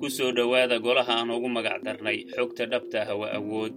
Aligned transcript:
ku 0.00 0.08
soo 0.16 0.32
dhowaada 0.36 0.76
golaha 0.80 1.12
aan 1.20 1.30
ugu 1.36 1.48
magac 1.56 1.78
darnay 1.84 2.18
xogta 2.34 2.64
dhabta 2.72 2.98
ah 3.04 3.16
waa 3.20 3.32
awood. 3.38 3.76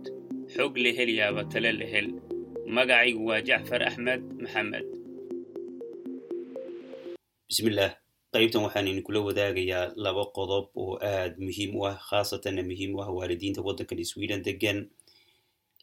Xog 0.55 0.73
la 0.83 0.91
helyaaba 0.97 1.41
tale 1.51 1.71
la 1.79 1.85
hel. 1.93 2.07
Magacaygu 2.75 3.21
waa 3.29 3.41
jacfar 3.47 3.81
axmed 3.89 4.21
maxamed. 4.43 4.85
Bismillaah 7.49 7.91
qaybtan 8.33 8.63
waxaan 8.65 8.87
idinkula 8.91 9.19
wadaagayaa 9.27 9.93
laba 10.05 10.23
qodob 10.37 10.65
oo 10.83 10.95
aad 11.11 11.33
muhiim 11.45 11.71
u 11.79 11.85
ah 11.91 11.97
khaasatanna 12.09 12.63
muhiim 12.69 12.95
u 12.95 12.99
ah 13.03 13.09
waalidiinta 13.17 13.61
waddankan 13.67 13.99
sweden 14.11 14.41
degan 14.47 14.77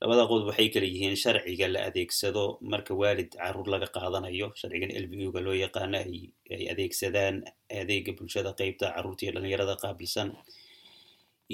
labada 0.01 0.25
qodob 0.31 0.47
waxay 0.51 0.69
kala 0.75 0.87
yihiin 0.93 1.17
sharciga 1.23 1.67
la 1.75 1.81
adeegsado 1.89 2.45
marka 2.73 2.93
waalid 3.01 3.31
carruur 3.41 3.69
laga 3.73 3.89
qaadanayo. 3.97 4.47
Sharcigan 4.61 4.91
l 5.03 5.07
b 5.11 5.13
u 5.27 5.33
ga 5.35 5.41
loo 5.47 5.57
yaqaano 5.65 5.99
ay 6.55 6.63
adeegsadaan 6.73 7.37
adeega 7.81 8.13
bulshada 8.19 8.51
qeybta 8.61 8.87
carruurta 8.97 9.23
iyo 9.25 9.33
dhalinyarada 9.37 9.75
qaabilsan. 9.83 10.29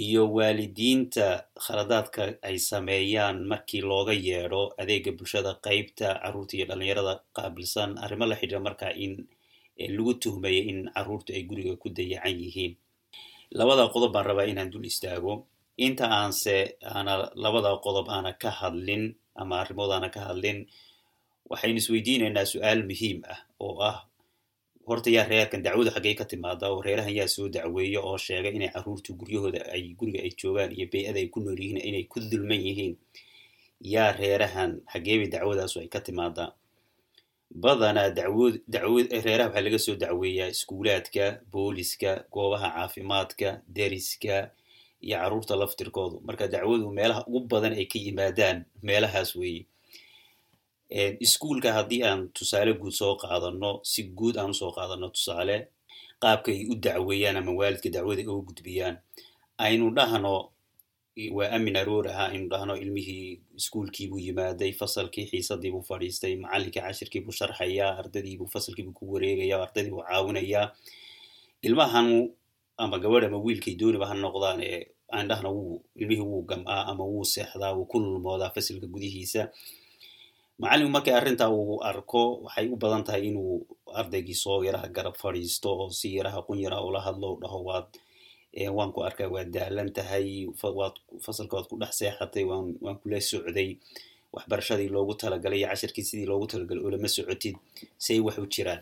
Iyo 0.07 0.23
waalidiinta 0.37 1.27
khaladaadka 1.65 2.23
ay 2.49 2.57
sameeyaan 2.71 3.37
markii 3.51 3.83
looga 3.91 4.13
yeedho 4.27 4.63
adeega 4.83 5.11
bulshada 5.19 5.53
qeybta 5.67 6.09
carruurta 6.23 6.53
iyo 6.57 6.67
dhalinyarada 6.71 7.15
qaabilsan. 7.37 7.91
Arrimo 8.05 8.25
la 8.31 8.37
xidhiira 8.41 8.61
markaa 8.69 8.93
in 9.05 9.13
lagu 9.97 10.13
tuhmayo 10.23 10.63
in 10.71 10.79
carruurtu 10.95 11.31
ay 11.37 11.43
guriga 11.51 11.75
ku 11.83 11.89
dayacan 11.91 12.31
yihiin. 12.43 12.73
Labada 13.59 13.89
qodob 13.95 14.13
baan 14.15 14.27
rabaa 14.31 14.47
inaan 14.53 14.71
dul 14.71 14.85
istaago 14.87 15.47
inta 15.77 16.07
aanse 16.19 16.57
aana 16.93 17.13
labada 17.45 17.71
qodob 17.85 18.07
aana 18.11 18.33
ka 18.43 18.51
hadlin 18.61 19.05
ama 19.41 19.55
arrimood 19.63 19.91
aana 19.93 20.09
ka 20.15 20.21
hadlin 20.29 20.59
waxaynu 21.51 21.79
isweydiinaynaa 21.83 22.47
su'aal 22.53 22.81
muhiim 22.91 23.19
ah 23.35 23.41
oo 23.65 23.75
ah 23.91 23.97
horta 24.89 25.11
yaa 25.17 25.27
reerkan 25.31 25.63
dacwadu 25.65 25.91
xaggey 25.97 26.15
ka 26.21 26.25
timaada 26.31 26.65
oo 26.73 26.81
reerahan 26.87 27.15
yaa 27.19 27.29
soo 27.35 27.49
dacweeya 27.57 28.01
oo 28.09 28.17
sheega 28.27 28.49
inay 28.57 28.71
carruurtu 28.75 29.11
guryahooda 29.21 29.61
ay 29.75 29.83
guriga 29.99 30.21
ay 30.27 30.33
joogaan 30.41 30.71
iyo 30.77 30.87
bey-ada 30.93 31.19
ay 31.23 31.29
ku 31.35 31.39
nool 31.45 31.59
yihiin 31.63 31.81
inay 31.89 32.05
ku 32.13 32.19
dulman 32.31 32.61
yihiin 32.67 32.95
yaa 33.95 34.13
reerahan 34.21 34.71
xaggeebay 34.93 35.29
dacwadaasu 35.35 35.77
ay 35.83 35.89
ka 35.95 36.01
timaadaa 36.07 36.51
badanaa 37.63 38.11
dacwood 38.19 38.55
dacwod 38.75 39.07
reeraha 39.27 39.49
waxaa 39.51 39.65
laga 39.67 39.79
soo 39.87 39.97
dacweeyaa 40.03 40.49
iskuulaadka 40.55 41.25
booliska 41.53 42.11
goobaha 42.35 42.69
caafimaadka 42.77 43.49
deriska 43.77 44.37
iyo 45.01 45.17
carruurta 45.19 45.57
laftirkoodu. 45.61 46.21
Marka 46.27 46.49
dacwadu 46.49 46.91
meelaha 46.91 47.25
ugu 47.27 47.41
badan 47.53 47.73
ay 47.73 47.87
ka 47.87 47.99
yimaadaan 47.99 48.65
meelahaas 48.83 49.37
weeye 49.37 49.67
iskuulka 51.21 51.73
haddii 51.73 52.03
aan 52.09 52.29
tusaale 52.37 52.73
guud 52.81 52.93
soo 52.95 53.17
qaadano 53.23 53.81
si 53.83 54.03
guud 54.19 54.37
aan 54.39 54.51
u 54.51 54.55
soo 54.55 54.71
qaadano 54.77 55.09
tusaale 55.11 55.57
qaabka 56.23 56.51
ay 56.53 56.67
u 56.71 56.75
dacweeyaan 56.85 57.37
ama 57.37 57.53
waalidka 57.59 57.89
dacwada 57.91 58.23
oo 58.31 58.41
gudbiyaan 58.49 58.97
aynu 59.59 59.91
dhahno 59.97 60.35
waa 61.37 61.51
amin 61.57 61.77
aroor 61.77 62.07
ahaa 62.09 62.29
aynu 62.33 62.47
dhahno 62.53 62.75
ilmihii 62.77 63.41
iskuulkiibuu 63.59 64.19
yimaaday 64.27 64.73
fasalkii 64.73 65.27
xiisadiibuu 65.31 65.83
fadhiistay 65.83 66.37
macallinkii 66.37 66.81
cashirkiibuu 66.87 67.33
sharxayaa 67.39 67.99
ardadiibuu 68.01 68.47
fasalkiibuu 68.55 68.93
ku 68.99 69.13
wareegaya 69.13 69.63
ardadiibuu 69.63 70.03
caawinayaa. 70.09 70.67
Ilmahan 71.67 72.09
ama 72.83 72.97
gabadh 73.03 73.25
ama 73.29 73.39
wiilkay 73.45 73.75
dooniba 73.81 74.07
ha 74.11 74.15
noqdaan 74.25 74.61
ee 74.71 74.81
aan 75.17 75.27
dhahna 75.31 75.49
wuu 75.57 75.83
ilmihii 76.01 76.27
wuu 76.31 76.43
gam'aa 76.51 76.83
ama 76.91 77.05
wuu 77.13 77.25
seexdaa 77.35 77.73
wuu 77.77 77.87
ku 77.91 77.97
lulmoodaa 78.03 78.51
fasilka 78.55 78.87
gudihiisa. 78.95 79.43
Macallinku 80.61 80.93
markii 80.97 81.15
arrintaa 81.19 81.51
uu 81.53 81.79
arko 81.91 82.23
waxay 82.45 82.67
u 82.73 82.77
badan 82.83 83.05
tahay 83.07 83.23
inuu 83.31 83.67
ardaygii 84.01 84.35
soo 84.45 84.59
yaraha 84.67 84.89
garab 84.97 85.15
fadhiisto 85.23 85.69
oo 85.81 85.91
si 85.99 86.09
yaraha 86.17 86.41
qun 86.47 86.59
ula 86.89 87.01
hadlo 87.07 87.27
u 87.35 87.41
dhaho 87.43 87.59
waad 87.69 87.89
waan 88.77 88.91
ku 88.95 89.01
arkaa 89.09 89.29
waad 89.35 89.49
daalan 89.57 89.89
tahay 89.97 90.27
waad 90.79 90.97
fasalka 91.25 91.57
waad 91.57 91.69
ku 91.71 91.77
dhex 91.81 91.93
seexatay 92.01 92.45
waan 92.51 92.67
waan 92.85 92.97
kula 93.03 93.21
socday. 93.21 93.71
Waxbarashadii 94.35 94.89
loogu 94.95 95.15
talagalay 95.21 95.59
iyo 95.61 95.69
cashirkii 95.73 96.05
sidii 96.09 96.27
loogu 96.31 96.47
talagalay 96.51 96.83
oo 96.85 96.91
lama 96.91 97.09
socotid 97.09 97.57
say 98.05 98.19
wax 98.21 98.37
u 98.39 98.47
jiraan 98.55 98.81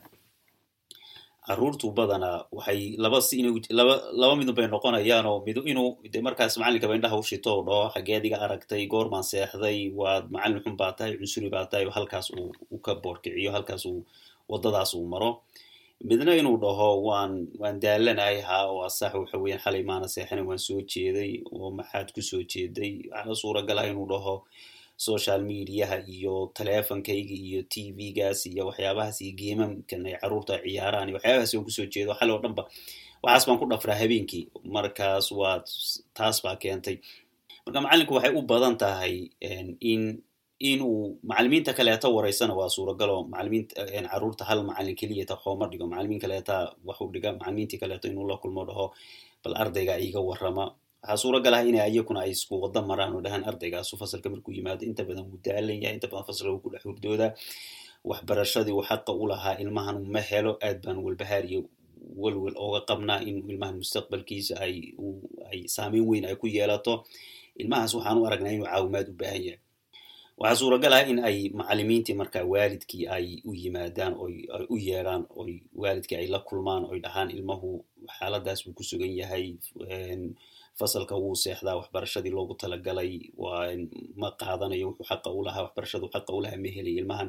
carruurtu 1.47 1.87
badanaa 1.99 2.39
waxay 2.57 2.81
laba 3.05 3.19
si 3.27 3.35
inu 3.41 3.51
laba 3.79 3.95
laba 4.21 4.35
midun 4.41 4.55
bay 4.59 4.67
noqonayaan 4.75 5.27
oo 5.31 5.39
midu 5.47 5.61
inuu 5.71 5.91
de 6.13 6.19
markaas 6.27 6.55
macallinkaba 6.61 6.95
indhaha 6.99 7.17
u 7.23 7.25
shito 7.31 7.51
o 7.59 7.63
dhaho 7.69 7.85
xaggeed 7.95 8.25
iga 8.29 8.39
aragtay 8.45 8.83
goormaan 8.93 9.25
seexday 9.31 9.79
waad 10.01 10.25
macallin 10.35 10.61
xun 10.65 10.77
baa 10.81 10.93
tahay 10.99 11.13
cunsuri 11.21 11.49
baa 11.55 11.67
tahay 11.71 11.87
halkaas 11.97 12.27
uu 12.41 12.51
u 12.75 12.79
ka 12.85 12.93
boorkiciyo 13.03 13.51
halkaas 13.57 13.85
uu 13.91 14.01
waddadaas 14.51 14.91
uu 14.99 15.07
maro. 15.13 15.31
Midna 16.09 16.33
inuu 16.41 16.57
dhaho 16.65 16.89
waan 17.09 17.33
waan 17.61 17.77
daalanahay 17.85 18.39
haa 18.49 18.65
oo 18.73 18.81
asax 18.89 19.13
waxa 19.21 19.37
weeyaan 19.43 19.63
xalay 19.65 19.83
maana 19.91 20.07
seexanan 20.15 20.47
waan 20.49 20.61
soo 20.67 20.81
jeeday 20.93 21.33
oo 21.57 21.69
maxaad 21.79 22.09
ku 22.15 22.21
soo 22.31 22.43
jeeday? 22.53 22.93
Waxaana 23.13 23.35
suuragal 23.43 23.79
ah 23.83 23.87
inuu 23.93 24.07
dhaho 24.13 24.35
social 24.97 25.41
mediaha 25.43 25.97
iyo 26.07 26.51
teleefonkayga 26.55 27.35
iyo 27.49 27.61
t 27.73 27.93
v-gaas 27.97 28.47
iyo 28.47 28.63
waxyaabahaas 28.71 29.19
iyo 29.25 29.33
geemamkan 29.41 30.07
ay 30.07 30.15
carruurta 30.23 30.55
ciyaaraan 30.65 31.09
iyo 31.09 31.17
waxyaabahaas 31.19 31.53
waan 31.55 31.65
ku 31.67 31.71
soo 31.77 31.87
jeedo 31.95 32.13
xal 32.19 32.31
oo 32.31 32.39
dhan 32.43 32.55
ba 32.59 32.65
waxaas 33.25 33.45
baan 33.49 33.59
ku 33.61 33.67
dhafraa 33.71 33.99
habeenkii. 34.03 34.45
Markaas 34.77 35.27
waa 35.33 35.59
taas 36.17 36.37
baa 36.45 36.57
keentay. 36.63 36.97
Marka 37.67 37.79
macallinku 37.85 38.13
waxay 38.17 38.33
u 38.39 38.43
badan 38.43 38.77
tahay 38.83 39.15
in 39.81 40.23
inuu 40.61 41.19
macallimiinta 41.29 41.73
kaleeta 41.79 42.09
wareysana 42.17 42.55
waa 42.55 42.69
suuragalo 42.69 43.17
macallimiinta 43.33 43.75
carruurta 44.13 44.45
hal 44.49 44.61
macallin 44.69 44.95
keliyata 45.01 45.35
xooma 45.43 45.67
dhigo. 45.71 45.87
Macallimiin 45.91 46.21
kaleeta 46.25 46.57
waxu 46.87 47.05
dhiga 47.13 47.33
macallimiintii 47.33 47.81
kaleeto 47.83 48.07
inuu 48.09 48.29
la 48.31 48.37
kulmo 48.43 48.63
dhaho 48.69 48.87
bal 49.43 49.55
ardayga 49.63 49.99
iga 50.07 50.21
warrama 50.21 50.65
waxaa 51.05 51.21
suuragal 51.23 51.55
ah 51.55 51.63
inay 51.71 51.85
iyakuna 51.93 52.21
ay 52.25 52.33
isku 52.37 52.55
wada 52.65 52.81
maraan 52.91 53.13
oo 53.17 53.21
dhahaan 53.25 53.45
ardaygaasu 53.51 53.95
fasalka 54.01 54.29
markuu 54.33 54.53
yimaado. 54.57 54.83
Inta 54.89 55.03
badan 55.09 55.27
wuu 55.29 55.41
daalan 55.45 55.77
yahay 55.83 55.97
inta 56.01 56.09
badan 56.13 56.25
fasalka 56.29 56.57
ku 56.65 56.69
dhex 56.73 56.83
hurdoodaa 56.89 57.31
waxbarashadii 58.11 58.73
uu 58.79 58.85
xaqa 58.91 59.13
u 59.13 59.25
lahaa 59.31 59.57
ilmahan 59.63 59.97
ma 60.15 60.21
helo 60.31 60.53
aad 60.67 60.79
baan 60.85 60.99
walbahaar 61.05 61.45
iyo 61.51 61.61
welwel 62.23 62.57
ooga 62.65 62.81
qabnaa 62.89 63.21
in 63.29 63.37
ilmahan 63.51 63.77
mustaqbalkiisa 63.81 64.55
ay 64.65 64.75
saameyn 65.75 66.05
weyn 66.11 66.25
ay 66.29 66.37
ku 66.41 66.47
yeelato. 66.57 66.95
Ilmahaas 67.61 67.93
waxaan 67.97 68.19
u 68.21 68.27
aragnaa 68.29 68.53
inuu 68.57 68.67
caawimaad 68.71 69.09
u 69.13 69.17
baahan 69.21 69.43
yahay. 69.47 69.59
Waxaa 70.41 70.59
suuragal 70.61 70.93
ah 70.99 71.05
in 71.11 71.19
ay 71.29 71.39
macallimiintii 71.59 72.17
markaa 72.21 72.45
waalidkii 72.53 73.05
ay 73.17 73.27
u 73.49 73.53
yimaadaan 73.61 74.15
oy 74.25 74.35
u 74.73 74.77
yeedhaan 74.87 75.23
oy 75.41 75.53
waalidkii 75.83 76.17
ay 76.21 76.27
la 76.35 76.41
kulmaan 76.49 76.83
oy 76.91 76.99
dhahaan 77.05 77.29
ilmahu 77.37 77.71
xaaladaas 78.19 78.61
buu 78.67 78.75
ku 78.79 78.83
sugan 78.91 79.13
yahay 79.21 79.47
fasalka 80.79 81.15
wuu 81.23 81.35
seexdaa 81.45 81.77
waxbarashadii 81.81 82.33
loogu 82.37 82.55
talagalay 82.63 83.13
ma 84.21 84.29
qaadanayo 84.41 84.87
wuxuu 84.91 85.07
xaqa 85.11 85.29
u 85.31 85.41
lahaa 85.47 85.63
waxbarashadu 85.67 86.07
xaqa 86.15 86.31
u 86.37 86.41
lahaa 86.45 86.61
ma 86.65 86.69
helay 86.77 86.95
ilmahan. 87.01 87.29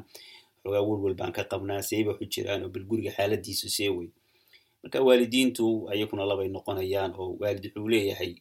Xoogaa 0.62 0.82
welwel 0.88 1.14
baan 1.20 1.32
ka 1.36 1.42
qabnaa 1.52 1.82
seeba 1.88 2.10
waxu 2.12 2.26
jiraan 2.34 2.62
oo 2.66 2.70
bal 2.74 2.84
guriga 2.90 3.10
xaaladiisu 3.16 3.68
see 3.76 3.88
wey. 3.96 4.08
Marka 4.82 4.98
waalidiintu 5.08 5.64
ayakuna 5.92 6.24
labay 6.30 6.48
noqonayaan 6.56 7.12
oo 7.20 7.36
waalid 7.40 7.64
wuxuu 7.66 7.88
leeyahay 7.92 8.32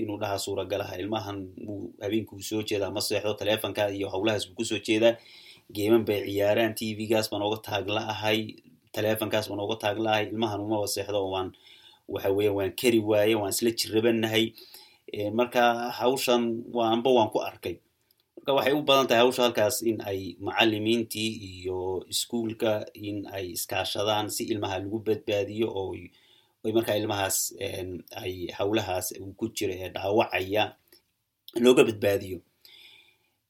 inuu 0.00 0.18
dhaha 0.22 0.38
suuragal 0.44 0.80
aha 0.84 0.96
ilmahan 1.02 1.38
wuu 1.66 1.92
habeenkuu 2.02 2.40
soo 2.48 2.62
jeedaa 2.68 2.90
ma 2.96 3.00
seexdo 3.08 3.34
teleefonka 3.40 3.82
iyo 3.96 4.08
howlahaas 4.12 4.44
buu 4.48 4.56
ku 4.58 4.64
soo 4.64 4.80
jeedaa. 4.86 5.14
Geeman 5.74 6.04
bay 6.08 6.20
ciyaaraan 6.24 6.72
t 6.74 6.96
v-gaas 6.98 7.28
baan 7.30 7.42
ooga 7.46 7.58
taagla 7.68 8.00
ahay 8.14 8.56
teleefonkaas 8.96 9.46
baan 9.52 9.60
ooga 9.64 9.76
taagla 9.84 10.08
ahay 10.16 10.24
ilmahan 10.32 10.60
umaba 10.64 10.86
seexdo 10.94 11.20
waan 11.34 11.48
waxa 12.08 12.30
weeya 12.36 12.52
waan 12.56 12.72
kari 12.80 13.00
waaye 13.10 13.34
waan 13.40 13.52
isla 13.54 13.70
jirrabanahay 13.78 14.44
marka 15.38 15.62
hawshan 15.98 16.42
waanba 16.76 17.10
waan 17.16 17.30
ku 17.34 17.38
arkay. 17.48 17.76
Marka 18.36 18.50
waxay 18.56 18.72
u 18.76 18.82
badan 18.88 19.06
tahay 19.08 19.22
hawsha 19.24 19.42
halkaas 19.46 19.76
in 19.90 19.98
ay 20.10 20.20
macallimiintii 20.46 21.30
iyo 21.50 21.78
iskuulka 22.12 22.72
in 22.94 23.26
ay 23.36 23.46
iskaashadaan 23.56 24.26
si 24.34 24.42
ilmaha 24.52 24.78
lagu 24.82 24.98
badbaadiyo 25.06 25.66
oo 25.80 25.92
oy 26.64 26.72
markaa 26.76 26.96
ilmahaas 27.00 27.38
ay 28.22 28.32
howlahaas 28.58 29.06
uu 29.20 29.32
ku 29.38 29.46
jiro 29.56 29.72
ee 29.82 29.88
dhaawacaya 29.94 30.64
looga 31.64 31.82
badbaadiyo. 31.88 32.38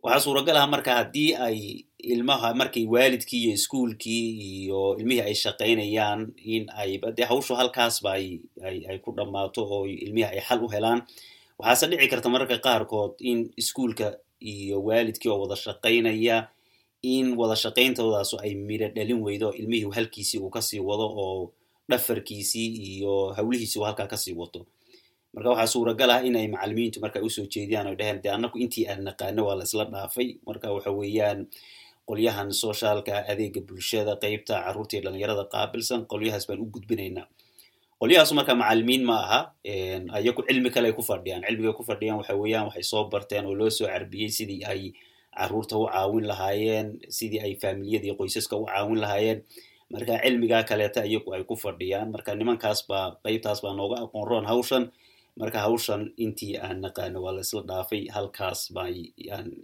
Waxaa 0.03 0.21
suuragal 0.25 0.57
ah 0.63 0.67
marka 0.75 0.93
haddii 0.99 1.31
ay 1.47 1.59
ilmaha 1.99 2.55
markay 2.55 2.87
waalidkii 2.87 3.43
iyo 3.45 3.53
iskuulkii 3.59 4.25
iyo 4.51 4.97
ilmihii 4.99 5.21
ay 5.27 5.35
shaqaynayaan 5.35 6.33
in 6.45 6.67
ayba 6.77 7.11
dee 7.13 7.25
hawshu 7.27 7.55
halkaasba 7.59 8.13
ay 8.19 8.39
ay 8.63 8.79
ay 8.91 8.99
ku 9.03 9.11
dhammaato 9.17 9.63
oo 9.67 9.87
ilmihii 9.87 10.31
ay 10.31 10.41
xal 10.41 10.63
u 10.65 10.69
helaan. 10.71 11.03
Waxaase 11.59 11.87
dhici 11.91 12.09
karta 12.09 12.29
mararka 12.31 12.59
qaarkood 12.59 13.13
in 13.21 13.51
iskuulka 13.57 14.15
iyo 14.41 14.79
waalidkii 14.83 15.31
oo 15.31 15.41
wada 15.43 15.57
shaqaynaya 15.57 16.49
in 17.03 17.35
wada 17.37 17.57
shaqayntoodaas 17.59 18.31
ay 18.43 18.55
midho 18.55 18.89
dhalin 18.95 19.21
weydo 19.23 19.51
ilmihii 19.61 19.91
halkiisii 19.97 20.39
uu 20.39 20.51
ka 20.51 20.63
sii 20.63 20.79
wado 20.81 21.07
oo 21.25 21.51
dhafarkiisii 21.91 22.69
iyo 22.95 23.33
hawlihiisii 23.37 23.79
uu 23.81 23.85
halkaa 23.91 24.07
ka 24.07 24.17
sii 24.17 24.35
wato. 24.39 24.67
Marka 25.35 25.51
waxaa 25.51 25.67
suuragal 25.67 26.11
ah 26.11 26.23
inay 26.25 26.47
macallimiintu 26.49 27.01
marka 27.03 27.19
u 27.23 27.31
soo 27.31 27.47
jeediyaan 27.51 27.87
o 27.91 27.95
dhaheen 27.99 28.23
de 28.23 28.31
annagu 28.31 28.59
intii 28.59 28.87
aan 28.89 29.03
naqaano 29.05 29.45
waa 29.47 29.55
la 29.59 29.65
isla 29.65 29.85
dhaafay. 29.85 30.37
Marka 30.47 30.73
waxa 30.73 30.91
weeyaan 30.91 31.47
qolyahan 32.09 32.49
socialka 32.63 33.15
adeega 33.33 33.61
bulshada 33.69 34.13
qeybta 34.23 34.55
carruurta 34.65 34.93
iyo 34.97 35.03
dhalinyarada 35.07 35.45
qaabilsan 35.55 36.01
qolyahaas 36.13 36.45
baan 36.49 36.61
u 36.65 36.67
gudbinaynaa. 36.75 37.27
Qolyahaasu 38.01 38.33
marka 38.39 38.55
macalimiin 38.55 39.03
ma 39.09 39.17
aha 39.27 39.41
ayaku 40.19 40.41
cilmi 40.49 40.71
kale 40.75 40.87
ay 40.91 40.95
ku 40.99 41.03
fadhiyaan. 41.11 41.43
Cilmiga 41.49 41.73
ku 41.79 41.83
fadhiyaan 41.91 42.19
waxa 42.23 42.35
weeyaan 42.43 42.65
waxay 42.71 42.85
soo 42.93 43.05
barteen 43.13 43.45
oo 43.49 43.55
loo 43.59 43.71
soo 43.79 43.87
carbiyey 43.91 44.31
sidii 44.39 44.63
ay 44.73 44.81
carruurta 45.39 45.75
u 45.77 45.85
caawin 45.91 46.25
lahaayeen 46.31 46.87
sidii 47.19 47.41
ay 47.47 47.53
faamiliyada 47.63 48.07
iyo 48.07 48.15
qoysaska 48.21 48.55
u 48.57 48.65
caawin 48.71 49.01
lahaayeen. 49.05 49.39
Marka 49.93 50.15
cilmigaa 50.25 50.63
kaleeta 50.71 51.01
iyagu 51.11 51.35
ay 51.35 51.43
ku 51.45 51.57
fadhiyaan. 51.65 52.09
Marka 52.15 52.31
nimankaas 52.39 52.87
baa 52.89 53.19
qeybtaas 53.25 53.61
baa 53.67 53.75
nooga 53.75 53.97
aqoon 54.07 54.25
roon 54.31 54.47
hawshan. 54.47 54.85
Marka 55.41 55.59
hawshan 55.67 56.03
intii 56.25 56.55
aan 56.65 56.79
naqaano 56.85 57.19
waa 57.25 57.35
la 57.37 57.43
isla 57.47 57.63
dhaafay 57.71 58.07
halkaas 58.15 58.61
baan 58.75 58.95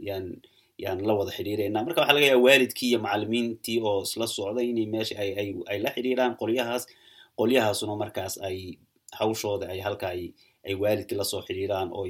yaan 0.06 0.43
yaan 0.82 0.99
la 1.09 1.12
wada 1.19 1.31
xidhiirayna. 1.37 1.79
Marka 1.87 2.00
waxaa 2.03 2.17
laga 2.17 2.26
yaaba 2.31 2.43
waalidkii 2.47 2.88
iyo 2.91 2.99
macalimiintii 3.05 3.79
oo 3.88 4.03
isla 4.06 4.26
socday 4.37 4.67
inay 4.73 4.87
meesha 4.94 5.15
ay 5.73 5.79
la 5.85 5.91
xidhiiraan 5.97 6.32
qolyahaas 6.41 6.85
qolyahaasuna 7.38 7.94
markaas 8.03 8.35
ay 8.49 8.59
hawshooda 9.19 9.67
ay 9.75 9.81
halka 9.87 10.06
ay 10.15 10.75
waalidkii 10.82 11.17
la 11.21 11.25
soo 11.32 11.41
xidhiiraan 11.49 11.88
oo 11.99 12.05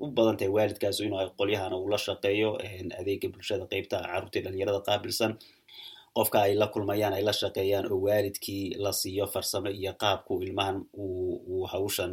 u 0.00 0.06
badan 0.16 0.36
tahay 0.38 0.52
waalidkaas 0.56 0.96
inuu 1.06 1.20
qolyahana 1.40 1.76
uu 1.82 1.88
la 1.92 1.98
shaqeeyo 2.06 2.50
adeega 3.00 3.28
bulshada 3.34 3.64
qeybta 3.72 3.96
carruurtii 4.10 4.42
dhalinyarada 4.44 4.80
qaabilsan 4.88 5.32
qofka 6.16 6.38
ay 6.46 6.54
la 6.60 6.66
kulmayaan 6.74 7.14
ay 7.16 7.22
la 7.28 7.32
shaqeeyaan 7.40 7.86
oo 7.92 7.98
waalidkii 8.06 8.74
la 8.84 8.92
siiyo 8.92 9.26
farsamo 9.34 9.68
iyo 9.70 9.92
qaabku 10.02 10.42
ilmahan 10.42 10.78
uu 11.02 11.66
hawshan 11.72 12.12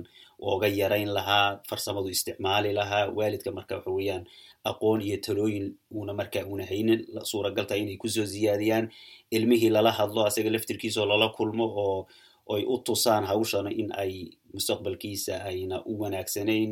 ooga 0.50 0.68
yarayn 0.80 1.10
lahaa 1.18 1.60
farsamadu 1.70 2.10
isticmaali 2.16 2.74
lahaa 2.80 3.06
waalidka 3.18 3.52
marka 3.58 3.76
waxa 3.76 3.92
weeyaan 3.98 4.24
aqoon 4.70 5.02
iyo 5.02 5.18
talooyin 5.26 5.68
uuna 5.96 6.14
marka 6.14 6.40
una 6.54 6.66
haynin 6.70 7.00
suuragal 7.32 7.66
tahay 7.66 7.82
inay 7.84 7.98
ku 7.98 8.08
soo 8.16 8.26
ziyaadiyaan 8.34 8.86
ilmihii 9.32 9.70
lala 9.76 9.92
hadlo 9.92 10.22
asaga 10.30 10.50
laftirkiisa 10.54 11.00
oo 11.02 11.08
lala 11.12 11.30
kulmo 11.38 11.66
oo 11.84 12.08
oy 12.54 12.64
u 12.68 12.76
tusaan 12.86 13.26
hawshana 13.26 13.70
in 13.82 13.90
ay 14.04 14.14
mustaqbalkiisa 14.54 15.34
ayna 15.50 15.82
u 15.90 16.00
wanaagsanayn 16.02 16.72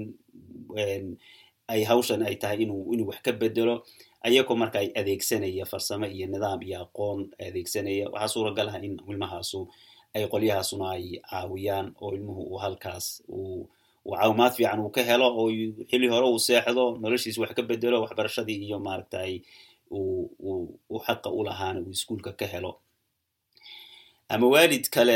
ay 1.67 1.81
hawshan 1.89 2.21
ay 2.21 2.35
tahay 2.41 2.57
inuu 2.63 2.93
inuu 2.93 3.07
wax 3.09 3.19
ka 3.25 3.31
bedelo 3.33 3.75
ayagoo 4.27 4.55
marka 4.61 4.77
ay 4.83 4.89
adeegsanaya 4.99 5.65
farsamo 5.71 6.05
iyo 6.15 6.25
nidaam 6.33 6.61
iyo 6.67 6.77
aqoon 6.85 7.19
adeegsanaya 7.47 8.05
waxaa 8.13 8.31
suuragal 8.33 8.67
ah 8.73 8.79
in 8.87 8.93
ilmahaasu 9.11 9.59
ay 10.15 10.23
qolyahaasuna 10.33 10.85
ay 10.95 11.05
caawiyaan 11.29 11.87
oo 12.03 12.09
ilmuhu 12.17 12.41
uu 12.53 12.57
halkaas 12.63 13.05
uu 13.37 13.67
caawimaad 14.09 14.53
fiican 14.57 14.79
uu 14.85 14.91
ka 14.95 15.01
helo 15.09 15.27
oo 15.39 15.47
xilli 15.89 16.07
hore 16.13 16.25
uu 16.33 16.39
seexdo 16.47 16.83
noloshiisa 17.03 17.39
wax 17.43 17.51
ka 17.57 17.63
bedelo 17.69 17.97
waxbarashadii 18.03 18.59
iyo 18.67 18.77
maaragtay 18.85 19.33
uu 19.91 20.99
xaqa 21.05 21.29
u 21.37 21.39
lahaana 21.47 21.79
uu 21.85 21.91
iskuolka 21.97 22.31
ka 22.39 22.45
helo 22.53 22.71
ama 24.33 24.47
waalid 24.53 24.85
kale 24.95 25.15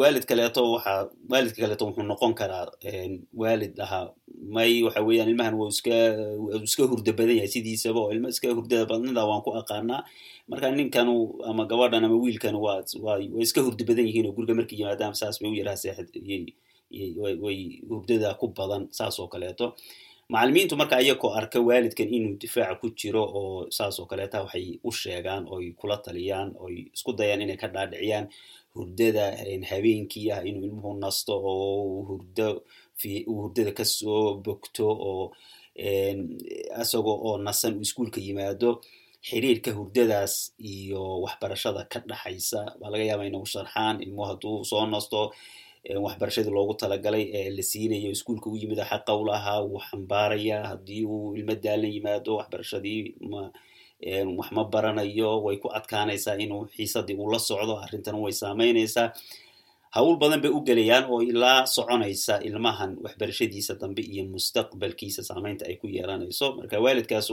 waalid 0.00 0.24
kaleeto 0.30 0.62
waxaa 0.74 1.10
waalidka 1.30 1.60
kaleeto 1.62 1.84
wuxuu 1.86 2.06
noqon 2.10 2.32
karaa 2.40 2.66
waalid 3.34 3.74
ahaa 3.84 4.06
may 4.56 4.82
waxa 4.86 5.00
weeyaan 5.08 5.28
ilmahan 5.32 5.54
waa 5.60 5.68
iska 5.74 5.96
iska 6.68 6.82
hurda 6.90 7.12
badan 7.18 7.36
yahay 7.38 7.50
sidiisaba 7.54 8.00
oo 8.00 8.12
ilma 8.14 8.28
iska 8.34 8.48
hurdada 8.56 8.84
badnida 8.90 9.22
waan 9.30 9.42
ku 9.42 9.50
aqaanaa. 9.60 10.02
Marka 10.48 10.70
ninkanu 10.70 11.14
ama 11.50 11.62
gabadhan 11.70 12.04
ama 12.06 12.14
wiilkan 12.24 12.54
waa 12.64 12.84
waa 13.04 13.18
way 13.18 13.42
iska 13.46 13.60
hurda 13.66 13.82
badan 13.88 14.06
yihiin 14.08 14.26
oo 14.30 14.32
guriga 14.36 14.54
markay 14.58 14.78
yimaadaan 14.80 15.14
saas 15.20 15.36
bay 15.42 15.50
u 15.50 15.54
yaraha 15.60 15.76
seexad 15.82 16.08
way 17.44 17.58
hurdada 17.88 18.34
ku 18.38 18.46
badan 18.58 18.82
saas 18.98 19.18
oo 19.20 19.26
kaleeto 19.28 19.74
macalimiintu 20.32 20.74
marka 20.76 20.96
ayagoo 20.98 21.30
arka 21.38 21.58
waalidkan 21.68 22.08
inuu 22.16 22.34
difaaca 22.42 22.74
ku 22.80 22.90
jiro 22.98 23.22
oo 23.22 23.70
saas 23.70 23.96
oo 24.00 24.06
kaleeta 24.10 24.42
waxay 24.42 24.66
u 24.82 24.90
sheegaan 24.92 25.46
oy 25.54 25.66
kula 25.78 25.96
taliyaan 26.04 26.50
oy 26.64 26.74
isku 26.94 27.12
dayaan 27.18 27.42
inay 27.46 27.56
ka 27.62 27.68
dhaadhiciyaan 27.74 28.26
hurdada 28.74 29.24
habeenkii 29.70 30.30
ah 30.34 30.42
inuu 30.48 30.64
ilmuhu 30.68 30.98
nasto 30.98 31.32
oo 31.38 32.02
hurdo 32.08 32.48
uu 33.30 33.38
hurdada 33.42 33.70
ka 33.78 33.84
soo 33.84 34.34
bogto 34.44 34.86
oo 34.90 35.24
isagoo 36.82 37.18
oo 37.26 37.38
nasan 37.46 37.74
uu 37.78 37.84
iskuolka 37.86 38.18
yimaado 38.20 38.70
xiriirka 39.28 39.70
hurdadaas 39.78 40.34
iyo 40.58 41.02
waxbarashada 41.22 41.84
ka 41.92 41.98
dhaxaysa 42.08 42.60
baa 42.80 42.90
laga 42.90 43.04
yaaba 43.10 43.24
inay 43.30 43.44
sharxaan 43.54 44.02
ilmuhu 44.04 44.26
hadduu 44.30 44.64
soo 44.70 44.86
nasto 44.90 45.20
waxbarashadii 45.94 46.50
loogu 46.56 46.74
talagalay 46.74 47.24
ee 47.38 47.50
la 47.56 47.62
siinayo 47.62 48.10
iskuolka 48.16 48.50
u 48.50 48.56
yimid 48.60 48.78
xaqa 48.90 49.12
u 49.14 49.22
wuu 49.70 49.80
xambaaraya 49.88 50.58
haddii 50.70 51.04
uu 51.04 51.34
ilmo 51.38 51.54
daalan 51.64 51.90
yimaado 51.94 52.32
waxbarashadii 52.40 53.00
ma 53.30 53.42
wax 54.38 54.48
ma 54.56 54.62
baranayo 54.72 55.30
way 55.46 55.56
ku 55.62 55.68
adkaanaysaa 55.78 56.34
inuu 56.44 56.66
xiisadii 56.76 57.16
uu 57.22 57.30
la 57.32 57.38
socdo 57.38 57.74
arrintana 57.84 58.18
way 58.24 58.32
saameynaysaa 58.42 59.08
hawl 59.96 60.16
badan 60.22 60.40
bay 60.42 60.50
u 60.50 60.60
gelayaan 60.68 61.04
oo 61.12 61.20
ilaa 61.30 61.66
soconaysa 61.76 62.34
ilmahan 62.48 62.92
waxbarashadiisa 63.04 63.72
dambe 63.80 64.02
iyo 64.12 64.24
mustaqbalkiisa 64.34 65.22
saameynta 65.28 65.64
ay 65.70 65.76
ku 65.80 65.86
yeelanayso. 65.96 66.46
Marka 66.58 66.76
waalidkaas 66.84 67.28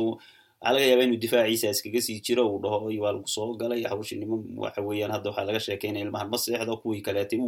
waxaa 0.64 0.74
laga 0.74 0.86
yaaba 0.90 1.04
inuu 1.04 1.20
difaaciisa 1.24 1.70
iskaga 1.76 2.02
sii 2.02 2.20
jiro 2.26 2.44
uu 2.52 2.60
dhaho 2.64 2.86
waa 3.04 3.12
lagu 3.12 3.28
soo 3.28 3.54
galay 3.60 3.84
hawshinimo 3.84 4.36
waxa 4.64 4.82
weeyaan 4.88 5.12
hadda 5.12 5.30
waxaa 5.30 5.46
laga 5.50 5.60
sheekeynaya 5.60 6.06
ilmahan 6.06 6.30
ma 6.32 6.38
seexdo 6.38 6.78
kuwii 6.78 7.02
kaleetay 7.02 7.40
u 7.40 7.48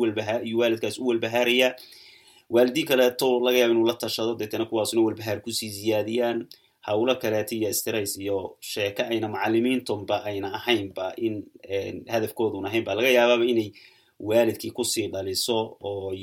waalidkaas 0.60 1.00
u 1.00 1.08
walbahaaraya 1.08 1.76
waalidii 2.50 2.84
kaleeto 2.84 3.40
laga 3.46 3.58
yaaba 3.58 3.74
inuu 3.74 3.88
la 3.88 3.94
tashado 3.94 4.36
deetana 4.36 4.66
kuwaasuna 4.66 5.02
walbahaar 5.02 5.42
ku 5.42 5.52
sii 5.52 5.70
ziyaadiyaan. 5.70 6.48
Hawlo 6.82 7.16
kaleeta 7.16 7.56
iyo 7.56 7.74
stress 7.74 8.18
iyo 8.18 8.58
sheeko 8.60 9.02
ayna 9.04 9.28
macalimiintunba 9.28 10.24
ayna 10.24 10.54
ahaynba 10.54 11.14
in 11.18 11.44
hadafkoodun 12.08 12.66
ahayn 12.66 12.84
ba 12.86 12.94
laga 12.96 13.10
yaabaaba 13.10 13.46
inay 13.46 13.72
waalidkii 14.20 14.72
ku 14.72 14.84
sii 14.86 15.08
dhaliso 15.08 15.78
oo 15.82 16.14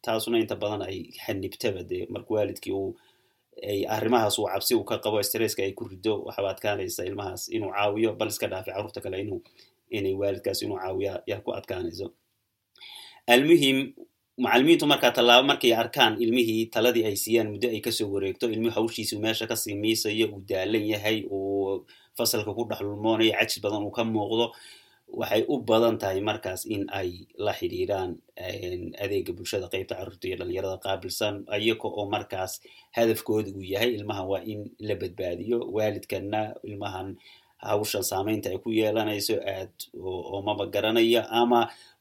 taasuna 0.00 0.38
inta 0.38 0.56
badan 0.56 0.82
ay 0.88 0.98
xanibtaba 1.26 1.82
dee 1.82 2.06
marka 2.08 2.34
waalidkii 2.34 2.72
uu 2.72 2.96
arrimahaas 3.88 4.38
uu 4.38 4.46
cabsi 4.52 4.74
uu 4.74 4.84
ka 4.84 4.96
qabo 5.04 5.22
stresska 5.22 5.62
ay 5.62 5.72
ku 5.78 5.84
rido 5.88 6.22
waxaba 6.26 6.48
adkaanaysa 6.54 7.04
ilmahaas 7.08 7.48
inuu 7.48 7.70
caawiyo 7.76 8.10
bal 8.18 8.28
iska 8.32 8.46
dhaafay 8.52 8.74
carruurta 8.74 9.00
kale 9.04 9.16
inuu 9.24 9.40
inay 9.96 10.14
waalidkaas 10.20 10.62
inuu 10.64 10.78
caawiya 10.82 11.22
yaa 11.30 11.40
ku 11.44 11.50
adkaanayso. 11.58 12.06
Almuhim 13.26 13.78
macalimiintu 14.44 14.86
markaa 14.92 15.12
tallaabo 15.16 15.46
markay 15.50 15.72
arkaan 15.82 16.16
ilmihii 16.24 16.66
taladii 16.74 17.04
ay 17.08 17.16
siiyaan 17.16 17.48
muddo 17.52 17.68
ay 17.68 17.80
ka 17.84 17.92
soo 17.92 18.08
wareegto 18.14 18.46
ilmihii 18.54 18.74
hawshiisu 18.76 19.14
meesha 19.20 19.46
ka 19.46 19.56
sii 19.56 19.74
miisayo 19.82 20.26
uu 20.34 20.40
daalan 20.48 20.82
yahay 20.92 21.18
uu 21.30 21.84
fasalka 22.16 22.50
ku 22.56 22.64
dhex 22.68 22.80
lulmoonayo 22.80 23.32
cajis 23.38 23.60
badan 23.62 23.82
uu 23.86 23.92
ka 23.96 24.02
muuqdo 24.04 24.46
waxay 25.20 25.42
u 25.52 25.54
badan 25.68 25.96
tahay 26.00 26.20
markaas 26.30 26.62
in 26.74 26.82
ay 26.98 27.10
la 27.44 27.52
xidhiiraan 27.58 28.10
adeega 29.04 29.32
bulshada 29.38 29.66
qeybta 29.72 29.94
carruurta 29.98 30.24
iyo 30.28 30.36
dhalinyarada 30.40 30.78
qaabilsan 30.86 31.34
ayaga 31.56 31.86
oo 31.98 32.04
markaas 32.14 32.52
hadafkooda 32.96 33.50
uu 33.56 33.64
yahay 33.72 33.90
ilmahan 33.98 34.26
waa 34.32 34.42
in 34.52 34.60
la 34.88 34.94
badbaadiyo 35.02 35.58
waalidkana 35.76 36.40
ilmahan 36.68 37.08
hawshan 37.68 38.02
saameynta 38.10 38.48
ay 38.52 38.58
ku 38.64 38.70
yeelanayso 38.78 39.34
aad 39.54 39.74
oo 40.10 40.38
maba 40.46 40.64
garanayo 40.74 41.22
ama 41.40 41.60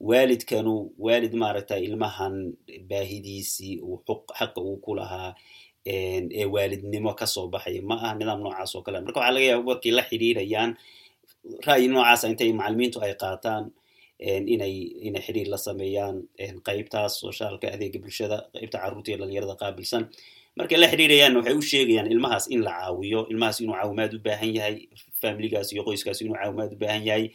waalidkanu 0.09 0.74
waalid 1.05 1.33
maaragtay 1.41 1.81
ilmahan 1.88 2.35
baahidiisii 2.89 3.75
uu 3.88 3.97
xaqa 4.38 4.59
uu 4.67 4.77
ku 4.85 4.91
lahaa 5.00 5.31
ee 5.93 6.45
waalidnimo 6.55 7.12
ka 7.19 7.25
soo 7.33 7.47
baxaya 7.53 7.81
ma 7.89 7.95
ah 8.07 8.13
nidaam 8.19 8.39
noocaas 8.43 8.71
oo 8.75 8.81
kale. 8.85 8.97
Marka 9.05 9.19
waxaa 9.19 9.33
laga 9.35 9.45
yaaba 9.50 9.63
markay 9.69 9.91
la 9.97 10.03
xidhiirayaan 10.09 10.71
ra'yi 11.67 11.88
noocaasa 11.91 12.25
intay 12.31 12.51
macalimiintu 12.60 12.98
ay 13.05 13.13
qaataan 13.24 13.63
inay 14.53 14.74
inay 15.07 15.21
xiriir 15.25 15.48
la 15.53 15.57
sameeyaan 15.57 16.17
qeybtaas 16.67 17.13
soshaalka 17.21 17.67
adeega 17.75 18.00
bulshada 18.03 18.38
qeybta 18.53 18.77
carruurta 18.83 19.10
iyo 19.12 19.17
dhalinyarada 19.21 19.55
qaabilsan. 19.62 20.03
Markay 20.57 20.77
la 20.81 20.88
xidhiirayaan 20.91 21.33
waxay 21.38 21.55
u 21.57 21.62
sheegayaan 21.71 22.12
ilmahaas 22.13 22.45
in 22.53 22.62
la 22.67 22.71
caawiyo 22.79 23.19
ilmahaas 23.31 23.57
inuu 23.62 23.74
caawimaad 23.79 24.12
u 24.13 24.19
baahan 24.25 24.51
yahay 24.57 24.75
familigaas 25.21 25.67
iyo 25.74 25.81
qoyskaas 25.88 26.19
inuu 26.21 26.36
caawimaad 26.39 26.71
u 26.74 26.77
baahan 26.83 27.03
yahay 27.10 27.25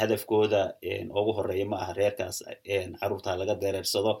hadafkooda 0.00 0.62
ugu 1.20 1.32
horreeya 1.36 1.64
ma 1.70 1.76
aha 1.82 1.92
reerkaas 2.00 2.36
carruurta 3.00 3.36
laga 3.40 3.54
dareersado. 3.62 4.12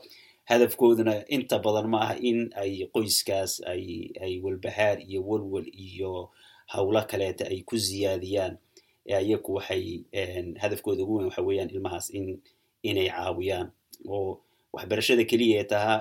Hadafkooduna 0.50 1.14
inta 1.28 1.58
badan 1.58 1.86
ma 1.92 1.98
aha 2.06 2.14
in 2.30 2.38
ay 2.62 2.72
qoyskaas 2.94 3.52
ay 3.72 3.84
ay 4.24 4.32
walbahaar 4.44 4.98
iyo 5.08 5.20
walwal 5.28 5.66
iyo 5.86 6.30
hawlo 6.72 7.02
kaleeta 7.10 7.44
ay 7.52 7.60
ku 7.68 7.76
ziyaadiyaan 7.76 8.54
ayaku 9.08 9.50
waxay 9.58 9.84
hadafkooda 10.62 11.02
ugu 11.04 11.14
weyn 11.16 11.26
waxa 11.30 11.42
weeyaan 11.48 11.70
ilmahaas 11.74 12.10
in 12.18 12.26
inay 12.82 13.08
caawiyaan. 13.10 13.68
Oo 14.08 14.40
waxbarashada 14.76 15.24
keliya 15.30 15.60
ee 15.62 15.68
tahaa 15.72 15.98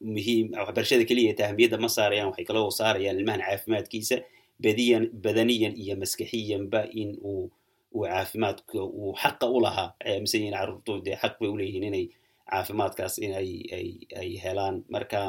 muhiim 0.00 0.46
waxbarashada 0.56 1.04
keliya 1.08 1.30
ee 1.32 1.36
taha 1.38 1.48
ahmiyadda 1.52 1.78
ma 1.84 1.88
saarayaan 1.96 2.28
waxay 2.30 2.44
kaloo 2.50 2.70
saarayaan 2.80 3.18
ilmahan 3.20 3.42
caafimaadkiisa 3.46 4.16
badiyan 4.64 5.04
badaniyan 5.24 5.74
iyo 5.82 5.94
maskaxiyanba 6.02 6.80
in 7.00 7.10
uu 7.30 7.50
uu 7.96 8.04
caafimaadka 8.06 8.78
uu 9.00 9.12
xaqa 9.22 9.46
u 9.48 9.58
lahaa. 9.64 9.88
Aaminsan 10.08 10.40
yihiin 10.40 10.56
carruurtu 10.58 10.92
xaq 11.22 11.34
bay 11.40 11.48
uleeyihiin 11.54 11.84
inay 11.90 12.04
caafimaadkaas 12.50 13.14
in 13.24 13.32
ay 13.40 13.50
ay 13.78 13.88
ay 14.20 14.30
helaan. 14.44 14.76
Marka 14.94 15.20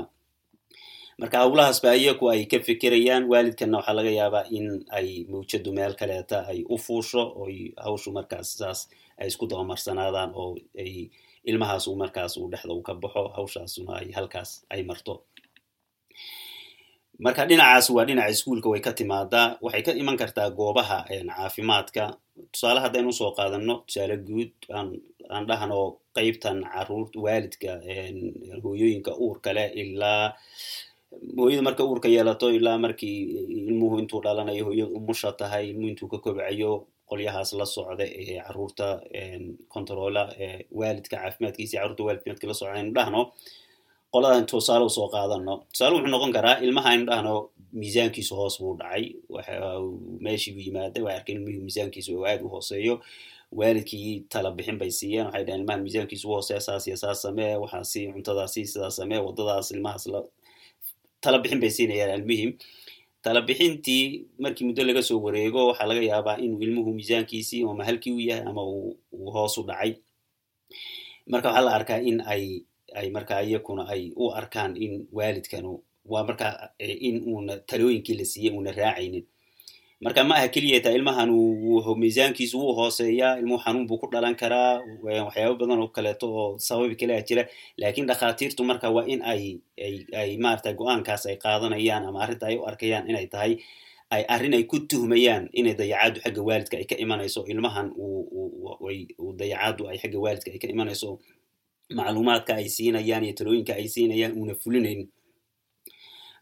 marka 1.22 1.38
hawlahaas 1.46 1.80
ba 1.86 1.92
iyaku 2.02 2.26
ay 2.34 2.42
ka 2.52 2.58
fikirayaan 2.68 3.24
waalidkana 3.32 3.78
waxaa 3.80 3.98
laga 3.98 4.12
yaabaa 4.20 4.46
in 4.58 4.68
ay 4.98 5.08
mawjadu 5.32 5.70
meel 5.78 5.94
kaleeta 6.00 6.38
ay 6.52 6.60
u 6.74 6.76
fuusho 6.86 7.22
oy 7.44 7.56
hawshu 7.86 8.10
markaas 8.18 8.50
saas 8.60 8.80
ay 9.22 9.28
isku 9.32 9.46
dabamarsanaadaan 9.52 10.32
oo 10.42 10.52
ay 10.84 10.94
ilmahaas 11.50 11.86
uu 11.90 11.98
markaas 12.04 12.34
uu 12.42 12.48
dhexda 12.52 12.74
uu 12.78 12.82
ka 12.88 12.94
baxo 13.02 13.24
hawshaasuna 13.38 13.92
ay 14.02 14.08
halkaas 14.18 14.50
ay 14.74 14.82
marto. 14.90 15.14
Marka 17.26 17.44
dhinacaas 17.50 17.86
waa 17.96 18.06
dhinaca 18.08 18.34
iskuolka 18.34 18.68
way 18.74 18.82
ka 18.86 18.92
timaadaa. 19.00 19.48
Waxay 19.64 19.84
ka 19.86 19.92
iman 20.02 20.18
kartaa 20.22 20.50
goobaha 20.58 20.98
caafimaadka. 21.10 22.04
Tusaale 22.54 22.80
haddaynu 22.84 23.10
u 23.14 23.18
soo 23.20 23.32
qaadano 23.38 23.76
tusaale 23.88 24.16
guud 24.28 24.54
aan 24.74 25.44
dhahno 25.50 25.80
qeybtan 26.18 26.58
carruur 26.74 27.08
waalidka 27.26 27.72
hooyooyinka 28.64 29.12
uurka 29.24 29.50
leh 29.58 29.70
ilaa 29.82 30.26
hooyada 31.38 31.62
marka 31.68 31.84
uurka 31.86 32.08
yeelato 32.16 32.48
ilaa 32.58 32.78
markii 32.78 33.18
ilmuhu 33.68 34.00
intuu 34.00 34.22
dhalanayo 34.26 34.64
hooyada 34.66 34.92
umusha 35.00 35.32
tahay 35.32 35.70
ilmuhu 35.70 35.88
intuu 35.92 36.08
ka 36.08 36.18
kobcayo 36.26 36.72
qolyahaas 37.10 37.54
la 37.60 37.66
socda 37.66 38.06
ee 38.22 38.40
carruurta 38.46 38.88
controla 39.74 40.24
waalidka 40.80 41.16
caafimaadkiisa 41.18 41.76
carurta 41.82 42.04
waalidkimadka 42.08 42.48
la 42.48 42.54
socda 42.60 42.74
aynu 42.80 42.92
dhahno 42.98 43.22
qoladan 44.14 44.46
tusaale 44.52 44.86
u 44.86 44.90
soo 44.98 45.08
qaadano 45.16 45.54
tusaale 45.72 45.94
wuxuu 45.96 46.12
noqon 46.16 46.32
karaa 46.38 46.56
ilmaha 46.66 46.90
aynu 46.94 47.06
dhahno 47.12 47.34
miisaankiisu 47.80 48.34
hoos 48.40 48.56
buu 48.62 48.74
dhacay. 48.80 49.04
Meeshii 50.26 50.54
buu 50.54 50.64
yimaaday 50.68 51.04
waxay 51.04 51.18
arkeen 51.20 51.38
ilmihii 51.38 51.60
miisaankiisu 51.66 52.14
aad 52.30 52.42
u 52.46 52.50
hooseeyo. 52.54 52.96
Waalidkii 53.60 54.26
tala 54.32 54.52
bixin 54.52 54.78
bay 54.82 54.92
siiyeen 54.92 55.26
waxay 55.26 55.44
dhaheen 55.46 55.62
ilmaha 55.62 55.78
miisaankiisu 55.84 56.26
u 56.30 56.34
hooseeya 56.34 56.60
saas 56.62 56.88
iyo 56.88 56.98
saas 56.98 57.22
samee 57.22 57.56
waxaasi 57.64 58.02
cuntadaasi 58.14 58.66
sidaas 58.72 58.96
samee 59.00 59.20
waddadaas 59.26 59.72
ilmahaas 59.72 60.06
tala 61.22 61.38
bixin 61.44 61.60
bay 61.64 61.70
siinayaan 61.78 62.12
almuhim. 62.18 62.52
Tala 63.24 63.42
bixintii 63.48 64.04
markii 64.44 64.66
muddo 64.68 64.82
laga 64.88 65.02
soo 65.08 65.20
wareego 65.26 65.60
waxaa 65.70 65.88
laga 65.90 66.02
yaabaa 66.12 66.38
inuu 66.44 66.62
ilmuhu 66.66 66.90
miisaankiisii 66.98 67.62
ama 67.72 67.84
halkii 67.88 68.12
u 68.12 68.20
yahay 68.20 68.46
ama 68.50 68.64
uu 68.64 68.98
hoos 69.36 69.58
u 69.58 69.64
dhacay. 69.70 69.92
Marka 71.32 71.48
waxaa 71.50 71.66
la 71.66 71.72
arkaa 71.78 72.00
in 72.10 72.18
ay 72.34 72.44
ay 73.00 73.08
markaa 73.16 73.42
iyakuna 73.48 73.84
ay 73.94 74.04
u 74.16 74.32
arkaan 74.40 74.74
in 74.86 74.94
waalidkanu 75.18 75.72
waa 76.12 76.24
markaa 76.28 76.54
in 76.80 77.24
uuna 77.30 77.58
talooyinkii 77.70 78.18
la 78.20 78.26
siiyey 78.26 78.52
uuna 78.56 78.72
raacaynin 78.72 79.26
marka 80.02 80.24
ma 80.28 80.36
aha 80.36 80.48
keliya 80.54 80.80
taa 80.82 80.94
ilmahan 80.98 81.30
miisaankiisu 82.02 82.58
wuu 82.62 82.74
hooseeyaa 82.80 83.38
ilmuhu 83.42 83.62
xanuun 83.64 83.86
buu 83.88 83.98
ku 84.02 84.08
dhalan 84.14 84.36
karaa 84.42 84.82
waxyaaba 85.04 85.56
badan 85.62 85.80
oo 85.84 85.88
kaleeto 85.98 86.28
oo 86.42 86.58
sababi 86.68 86.96
kalea 86.96 87.22
jira. 87.28 87.44
Lakin 87.78 88.06
dhakhaatiirtu 88.10 88.64
marka 88.64 88.88
waa 88.96 89.06
in 89.14 89.22
ay 89.22 89.44
ay 90.22 90.38
maarata 90.44 90.74
go'aankaas 90.74 91.26
ay 91.30 91.38
qaadanayaan 91.44 92.04
ama 92.10 92.20
arrinta 92.26 92.46
ay 92.50 92.58
u 92.58 92.66
arkayaan 92.70 93.06
inay 93.10 93.28
tahay 93.34 93.54
ay 94.16 94.24
arrin 94.36 94.54
ay 94.58 94.64
ku 94.72 94.78
tuhmayaan 94.90 95.50
inay 95.54 95.74
dayacaaddu 95.80 96.20
xagga 96.26 96.42
waalidka 96.48 96.76
ay 96.82 96.86
ka 96.90 96.96
imanayso 97.04 97.46
ilmahan 97.52 97.88
uu 97.94 99.34
dayacaaddu 99.40 99.84
ay 99.92 99.98
xagga 100.02 100.18
waalidka 100.24 100.50
ay 100.54 100.60
ka 100.64 100.68
imanayso 100.74 101.10
macluumaadka 101.98 102.52
ay 102.60 102.68
siinayaan 102.76 103.24
iyo 103.28 103.34
talooyinka 103.38 103.74
ay 103.80 103.86
siinayaan 103.94 104.34
uuna 104.40 104.56
fulinayn 104.64 105.02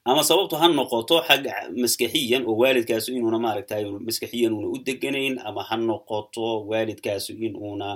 ama 0.06 0.22
sababtu 0.24 0.56
ha 0.62 0.68
noqoto 0.68 1.16
xagga 1.28 1.54
maskaxiyan 1.82 2.44
oo 2.50 2.56
waalidkaasu 2.62 3.10
inuuna 3.18 3.40
maaragtay 3.46 3.84
maskaxiyan 4.08 4.54
uuna 4.56 4.68
u 4.74 4.78
deganayn 4.88 5.36
ama 5.48 5.62
ha 5.70 5.76
noqoto 5.78 6.46
waalidkaasu 6.70 7.32
in 7.46 7.54
uuna 7.56 7.90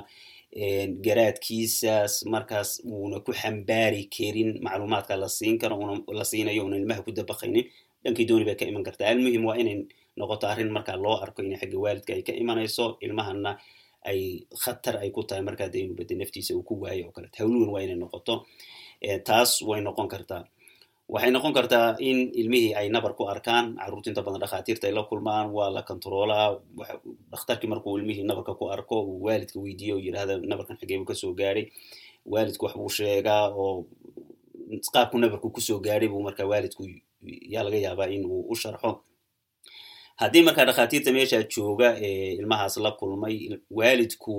garaadkiisaas 1.06 2.14
markaas 2.34 2.70
uuna 2.86 3.20
ku 3.26 3.32
xambaari 3.34 4.02
karin 4.16 4.50
macluumaadka 4.66 5.16
la 5.22 5.28
siin 5.30 5.58
karo 5.62 5.76
la 6.18 6.24
siinayo 6.32 6.66
una 6.66 6.78
ilmaha 6.78 7.02
ku 7.06 7.12
dabaqaynin 7.12 7.66
dhankii 8.04 8.26
dooni 8.30 8.46
bay 8.46 8.56
ka 8.56 8.66
iman 8.66 8.84
kartaa. 8.84 9.08
Almuhim 9.12 9.46
waa 9.46 9.58
inay 9.58 9.78
noqoto 10.18 10.46
arrin 10.48 10.70
markaa 10.72 10.98
loo 11.04 11.18
arko 11.24 11.42
inay 11.42 11.58
xagga 11.62 11.78
waalidka 11.84 12.14
ay 12.14 12.22
ka 12.28 12.34
imanayso 12.34 12.98
ilmahana 13.02 13.58
ay 14.06 14.44
khatar 14.64 14.96
ay 15.02 15.10
ku 15.16 15.24
tahay 15.24 15.42
markaa 15.42 15.70
de 15.74 15.80
inuu 15.80 15.96
bade 15.96 16.14
naftiisa 16.16 16.54
uu 16.56 16.64
ku 16.68 16.74
waayo 16.84 17.06
oo 17.08 17.12
kaleeto 17.16 17.38
hawluwan 17.44 17.70
waa 17.74 17.82
inay 17.86 17.96
noqoto 17.96 18.46
taas 19.26 19.62
way 19.62 19.82
noqon 19.82 20.08
kartaa 20.14 20.44
waxay 21.12 21.32
noqon 21.32 21.54
kartaa 21.54 21.96
in 22.00 22.32
ilmihii 22.42 22.74
ay 22.80 22.88
nabar 22.90 23.14
ku 23.18 23.24
arkaan 23.34 23.76
carruurta 23.78 24.10
inta 24.10 24.22
badan 24.26 24.42
dhakhaatiirta 24.44 24.88
ay 24.88 24.94
la 24.98 25.04
kulmaan 25.10 25.48
waa 25.56 25.70
la 25.76 25.82
controolaa 25.90 26.60
dhakhtarkii 27.32 27.68
markuu 27.70 27.98
ilmihii 28.00 28.24
nabarka 28.24 28.54
ku 28.60 28.66
arko 28.76 28.96
uu 29.04 29.24
waalidka 29.28 29.60
weydiiyo 29.60 29.96
oo 29.96 30.02
yidhahda 30.06 30.38
nabarkan 30.52 30.78
xageebu 30.80 31.06
ka 31.06 31.14
soo 31.22 31.34
gaadhay 31.40 31.66
waalidku 32.26 32.66
wax 32.66 32.76
buu 32.80 32.90
sheegaa 32.90 33.46
oo 33.52 33.86
qaabku 34.94 35.18
nabarku 35.20 35.50
ku 35.56 35.62
soo 35.62 35.80
gaadhay 35.86 36.08
buu 36.10 36.22
markaa 36.28 36.48
waalidku 36.52 36.84
yaa 37.54 37.64
laga 37.64 37.78
yaabaa 37.86 38.08
in 38.16 38.26
uu 38.26 38.46
u 38.52 38.56
sharxo. 38.56 38.92
Haddii 40.20 40.42
markaa 40.48 40.66
dhakhaatiirta 40.70 41.12
meeshaa 41.12 41.44
jooga 41.54 41.90
ee 42.08 42.32
ilmahaas 42.40 42.78
la 42.78 42.92
kulmay 43.00 43.36
waalidku 43.72 44.34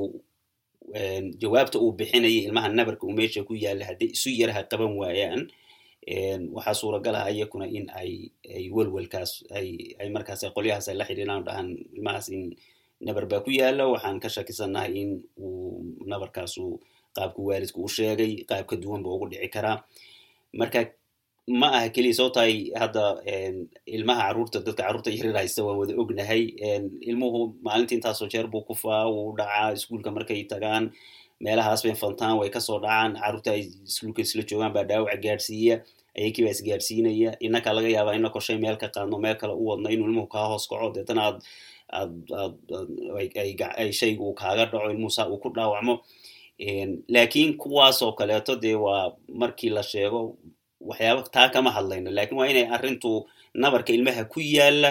jawaabta 1.41 1.79
uu 1.79 1.93
bixinaya 1.93 2.41
ilmaha 2.49 2.69
nabarka 2.69 3.05
uu 3.07 3.13
meesha 3.19 3.45
ku 3.45 3.55
yaalla 3.65 3.85
hadday 3.91 4.09
isu 4.17 4.31
yaraha 4.41 4.63
qaban 4.71 4.93
waayaan 5.01 5.43
waxaa 6.57 6.75
suuragal 6.81 7.15
ah 7.17 7.31
iyakuna 7.33 7.67
in 7.67 7.87
ay 8.01 8.11
ay 8.57 8.65
welwelkaas 8.77 9.45
ay 9.59 9.69
ay 10.01 10.09
markaas 10.17 10.43
qolyahaas 10.57 10.89
ay 10.91 10.97
la 11.01 11.05
xidhiiraan 11.09 11.45
dhahaan 11.47 11.69
ilmahaas 11.97 12.29
in 12.29 12.43
nabar 13.07 13.25
baa 13.31 13.41
ku 13.45 13.51
yaalla 13.51 13.85
waxaan 13.95 14.21
ka 14.21 14.29
shakisannahay 14.29 14.93
in 15.03 15.11
uu 15.39 15.81
nabarkaasu 16.13 16.65
qaabku 17.17 17.41
waalidku 17.49 17.81
u 17.85 17.89
sheegay 17.97 18.33
qaab 18.51 18.67
ka 18.71 18.77
duwan 18.83 19.03
ba 19.05 19.09
ugu 19.15 19.27
dhici 19.33 19.49
karaa. 19.55 19.77
Marka 20.61 20.81
ma 21.61 21.69
aha 21.77 21.89
keliya 21.95 22.15
soo 22.19 22.31
tahay 22.37 22.55
hadda 22.81 23.05
ilmaha 23.97 24.23
carruurta 24.29 24.59
dadka 24.67 24.83
carruurta 24.83 25.11
yaryar 25.15 25.37
haysta 25.41 25.61
waan 25.67 25.79
wada 25.81 25.95
ognahay. 26.03 26.43
Ilmuhu 27.11 27.41
maalintii 27.67 27.97
intaasoo 27.99 28.29
jeer 28.33 28.47
buu 28.53 28.63
kufaa 28.69 29.05
wuu 29.15 29.33
dhacaa 29.39 29.73
iskuolka 29.77 30.11
markay 30.17 30.41
tagaan 30.53 30.85
meelahaas 31.45 31.83
bay 31.85 31.95
fantaan 32.03 32.35
way 32.41 32.49
ka 32.55 32.61
soo 32.67 32.79
dhacaan. 32.85 33.13
Carruurta 33.21 33.51
ay 33.57 33.63
iskuolka 33.89 34.21
isla 34.25 34.43
joogaan 34.51 34.73
baa 34.77 34.85
dhaawaca 34.91 35.17
gaadhsiiya 35.25 35.77
ayakii 36.19 36.43
baa 36.47 36.55
isgaadhsiinaya 36.57 37.31
inaka 37.47 37.71
laga 37.77 37.89
yaabaa 37.97 38.15
ina 38.19 38.31
korshay 38.35 38.59
meel 38.65 38.77
ka 38.83 38.89
qaadno 38.95 39.17
meel 39.25 39.37
kale 39.41 39.53
u 39.53 39.65
wadno 39.69 39.89
inuu 39.95 40.07
ilmuhu 40.09 40.27
kaa 40.35 40.47
hoos 40.51 40.65
kaco. 40.71 40.89
Deetana 40.95 41.23
aad 41.29 41.39
aad 42.41 42.55
aad 43.81 43.93
shayga 44.01 44.23
uu 44.27 44.35
kaaga 44.41 44.65
dhaco 44.71 44.91
ilmuhu 44.91 45.11
saa 45.17 45.29
uu 45.33 45.39
ku 45.43 45.49
dhaawacmo. 45.57 45.95
Lakin 47.17 47.57
kuwaasoo 47.61 48.13
kaleeto 48.19 48.57
dee 48.57 48.75
waa 48.75 49.13
markii 49.29 49.71
la 49.77 49.83
sheego 49.83 50.37
waxyaaba 50.81 51.23
taa 51.35 51.49
kama 51.55 51.71
hadlayno 51.77 52.11
laakiin 52.11 52.39
waa 52.39 52.49
inay 52.53 52.67
arrintu 52.77 53.27
nabarka 53.55 53.93
ilmaha 53.93 54.25
ku 54.25 54.41
yaalla 54.41 54.91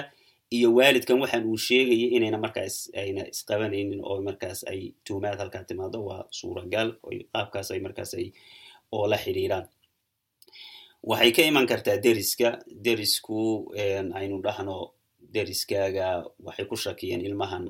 iyo 0.55 0.67
waalidkan 0.77 1.17
waxaan 1.23 1.45
uu 1.51 1.57
sheegaya 1.67 2.07
inayna 2.15 2.37
markaas 2.45 2.75
ayna 3.01 3.21
isqabanaynin 3.33 4.01
oo 4.09 4.17
markaas 4.27 4.59
ay 4.71 4.81
tuumaad 5.05 5.37
halkaa 5.41 5.63
timaado. 5.69 5.99
Waa 6.07 6.23
suuragal 6.39 6.89
qaabkaas 7.33 7.67
ay 7.73 7.79
markaas 7.85 8.11
ay 8.19 8.27
oo 8.95 9.05
la 9.11 9.17
xidhiiraan. 9.23 9.65
Waxay 11.09 11.31
ka 11.35 11.41
iman 11.49 11.65
kartaa 11.71 11.97
deriska. 12.05 12.49
Derisku 12.85 13.39
aynu 14.19 14.37
dhahno 14.45 14.75
deriskaaga 15.35 16.07
waxay 16.45 16.65
ku 16.69 16.75
shakiyeen 16.83 17.21
ilmahan 17.27 17.63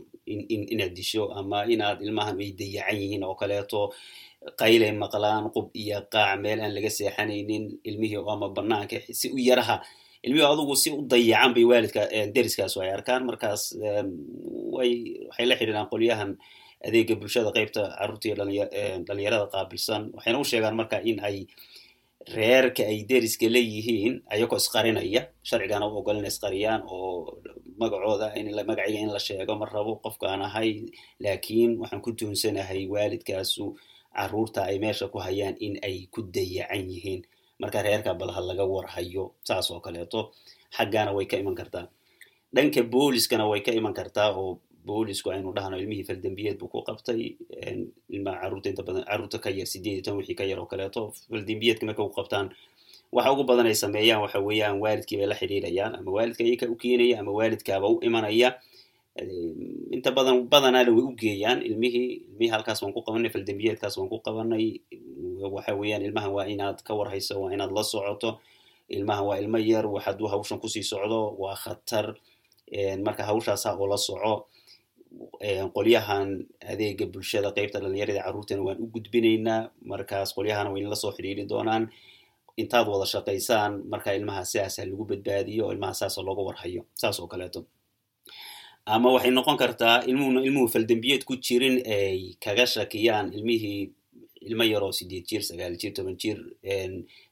inaad 0.73 0.93
disho 0.97 1.23
ama 1.39 1.59
inaad 1.73 1.99
ilmahan 2.05 2.37
ay 2.43 2.51
dayacan 2.59 2.97
yihiin 3.01 3.23
oo 3.27 3.35
kaleeto. 3.41 3.81
Qaylay 4.59 4.91
maqlaan 5.03 5.45
qub 5.55 5.67
iyo 5.81 5.97
qaac 6.13 6.35
meel 6.43 6.59
aan 6.63 6.73
laga 6.75 6.89
seexanaynin 6.97 7.65
ilmihii 7.87 8.21
ama 8.33 8.47
banaanka 8.55 8.97
si 9.19 9.27
u 9.31 9.37
yaraha 9.49 9.75
ilmihii 10.25 10.47
adugu 10.53 10.75
si 10.81 10.89
u 10.91 11.01
dayacan 11.11 11.51
bay 11.55 11.65
waalidka 11.71 12.01
deriskaasu 12.35 12.77
ay 12.83 12.91
arkaan. 12.97 13.21
Markaas 13.29 13.63
waxay 14.75 15.45
la 15.49 15.55
xidhiiraan 15.59 15.87
qolyahan 15.93 16.31
adeega 16.87 17.15
bulshada 17.21 17.49
qeybta 17.57 17.81
carruurta 17.99 18.25
iyo 18.29 18.35
dhalinyarada 19.07 19.47
qaabilsan. 19.53 20.01
Waxayna 20.15 20.39
u 20.39 20.43
sheegaan 20.51 20.75
marka 20.79 20.97
in 21.09 21.19
ay 21.27 21.37
reerka 22.35 22.83
ay 22.91 22.97
deriska 23.09 23.47
leeyihiin 23.55 24.13
ayagoo 24.33 24.57
isqarinaya 24.61 25.21
sharcigana 25.49 25.85
u 25.87 25.97
ogol 25.99 26.17
ina 26.21 26.27
isqariyaan 26.33 26.81
oo 26.87 27.37
magacooda 27.79 28.27
magaciga 28.69 28.99
in 29.03 29.09
la 29.15 29.19
sheego 29.27 29.53
ma 29.61 29.65
rabo 29.73 29.93
qofkaan 30.03 30.41
ahay. 30.47 30.69
Laakiin 31.23 31.71
waxaan 31.81 32.01
ku 32.05 32.11
tuunsanahay 32.19 32.81
waalidkaasu 32.93 33.65
carruurta 34.15 34.61
ay 34.69 34.77
meesha 34.83 35.07
ku 35.13 35.19
hayaan 35.19 35.55
in 35.65 35.73
ay 35.87 36.07
ku 36.13 36.21
dayacan 36.35 36.85
yihiin 36.93 37.21
marka 37.63 37.79
reerka 37.87 38.11
balha 38.21 38.41
laga 38.49 38.65
warhayo 38.73 39.23
saas 39.47 39.67
oo 39.71 39.79
kaleeto 39.85 40.19
xaggana 40.77 41.11
way 41.17 41.25
ka 41.31 41.37
iman 41.41 41.55
kartaa. 41.59 41.85
Dhanka 42.55 42.81
booliskana 42.93 43.45
way 43.51 43.61
ka 43.65 43.71
iman 43.79 43.93
kartaa 43.99 44.29
oo 44.39 44.59
boolisku 44.87 45.27
aynu 45.33 45.49
dhahno 45.57 45.75
ilmihii 45.81 46.03
faldembiyeed 46.09 46.57
buu 46.59 46.67
ku 46.73 46.79
qabtay 46.87 47.19
ilmaha 48.15 48.37
carruurta 48.41 48.67
inta 48.71 48.83
badan 48.87 49.03
carruurta 49.09 49.37
ka 49.43 49.49
yar 49.57 49.67
sideed 49.73 50.03
iyo 50.07 50.13
wixii 50.19 50.35
ka 50.39 50.43
yar 50.49 50.59
oo 50.59 50.67
kaleeto 50.73 51.01
faldembiyeedka 51.31 51.85
marka 51.89 52.03
u 52.03 52.11
qabtaan 52.17 52.47
waxa 53.15 53.31
ugu 53.33 53.43
badan 53.49 53.65
ay 53.71 53.77
sameeyaan 53.83 54.21
waxa 54.25 54.39
weeyaan 54.47 54.77
waalidkii 54.83 55.17
bay 55.19 55.27
la 55.31 55.35
xidhiirayaan 55.41 55.93
ama 55.99 56.09
waalidka 56.17 56.43
iyaka 56.43 56.65
u 56.67 56.75
keenaya 56.75 57.15
ama 57.21 57.31
waalidkaaba 57.37 57.87
u 57.93 57.95
imanaya 58.07 58.49
inta 59.17 60.09
badan 60.17 60.49
badanaana 60.49 60.89
way 60.91 61.03
u 61.05 61.13
geeyaan 61.21 61.61
ilmihii 61.61 62.09
ilmihii 62.33 62.49
halkaas 62.53 62.81
waan 62.81 62.93
ku 62.97 63.01
qabanay 63.05 63.29
faldembiyeedkaas 63.29 63.97
waan 63.97 64.09
ku 64.09 64.17
qabanay 64.25 64.65
waxa 65.55 65.73
weeyaan 65.77 66.01
ilmahan 66.07 66.31
waa 66.33 66.45
inaad 66.53 66.81
ka 66.87 66.93
warhayso 66.97 67.37
waa 67.41 67.53
inaad 67.53 67.69
la 67.77 67.83
socoto 67.83 68.39
ilmahan 68.89 69.25
waa 69.29 69.37
ilmo 69.37 69.57
yar 69.61 69.85
hadduu 70.05 70.27
hawshan 70.33 70.57
ku 70.59 70.65
sii 70.69 70.81
socdo 70.83 71.35
waa 71.37 71.53
khatar 71.55 72.15
marka 73.05 73.23
hawshaasa 73.29 73.77
oo 73.77 73.85
la 73.87 73.97
soco 73.97 74.33
qolyahan 75.75 76.29
adeega 76.71 77.05
bulshada 77.05 77.49
qeybta 77.53 77.77
dhalinyarada 77.83 78.21
carruurtana 78.25 78.61
waan 78.67 78.81
u 78.81 78.87
gudbinaynaa 78.93 79.69
markaas 79.91 80.33
qolyahana 80.35 80.69
way 80.73 80.81
inla 80.81 80.95
soo 80.97 81.11
xidhiiri 81.13 81.45
doonaan 81.51 81.83
intaad 82.57 82.87
wada 82.89 83.05
shaqaysaan 83.13 83.71
markaa 83.93 84.13
ilmaha 84.17 84.41
sidaasa 84.51 84.85
lagu 84.89 85.05
badbaadiyo 85.05 85.69
ilmaha 85.73 85.93
saasa 85.93 86.21
looga 86.27 86.41
warhayo 86.49 86.81
saas 87.01 87.19
oo 87.21 87.27
kaleeto 87.29 87.59
ama 88.85 89.11
waxay 89.15 89.31
noqon 89.31 89.57
kartaa 89.57 90.03
ilmuhuna 90.09 90.41
ilmuhu 90.47 90.67
faldembiyeed 90.73 91.23
ku 91.23 91.35
jirin 91.45 91.75
ay 91.87 92.35
kaga 92.43 92.65
shakiyaan 92.67 93.33
ilmihii 93.33 93.91
ilmo 94.47 94.63
yaroo 94.63 94.91
sideed 94.91 95.25
jir 95.29 95.41
sagaal 95.49 95.75
jir 95.81 95.93
toban 95.93 96.17
jir 96.21 96.37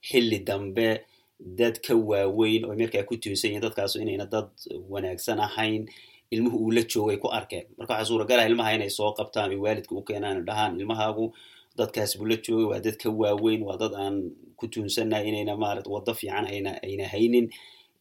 xilli 0.10 0.40
dambe 0.48 1.02
dad 1.40 1.76
ka 1.86 1.94
waaweyn 1.96 2.66
oo 2.66 2.76
markaa 2.76 3.04
ku 3.04 3.18
tuunsan 3.18 3.50
yihiin 3.52 3.64
dadkaasu 3.66 4.00
inayna 4.02 4.26
dad 4.26 4.48
wanaagsan 4.90 5.40
ahayn 5.40 5.90
ilmuhu 6.32 6.58
uu 6.64 6.72
la 6.72 6.82
joogay 6.88 7.18
ku 7.18 7.28
arkeen. 7.28 7.66
Marka 7.78 7.94
waxaa 7.94 8.06
suuragalaha 8.10 8.48
ilmaha 8.50 8.72
inay 8.76 8.90
soo 8.90 9.12
qabtaan 9.18 9.52
ay 9.52 9.58
waalidka 9.60 9.92
u 9.96 10.02
keenaan 10.08 10.46
dhahaan 10.48 10.80
ilmahaagu 10.80 11.34
dadkaas 11.78 12.16
buu 12.18 12.26
la 12.32 12.36
joogay 12.46 12.66
waa 12.72 12.80
dad 12.80 12.96
ka 12.96 13.10
waaweyn 13.10 13.62
waa 13.68 13.76
dad 13.78 13.94
aan 14.00 14.32
ku 14.56 14.68
tuunsannahay 14.72 15.28
inayna 15.28 15.58
maarata 15.60 15.90
waddo 15.92 16.14
fiican 16.14 16.46
ayna 16.48 16.72
ayna 16.84 17.08
haynin 17.14 17.50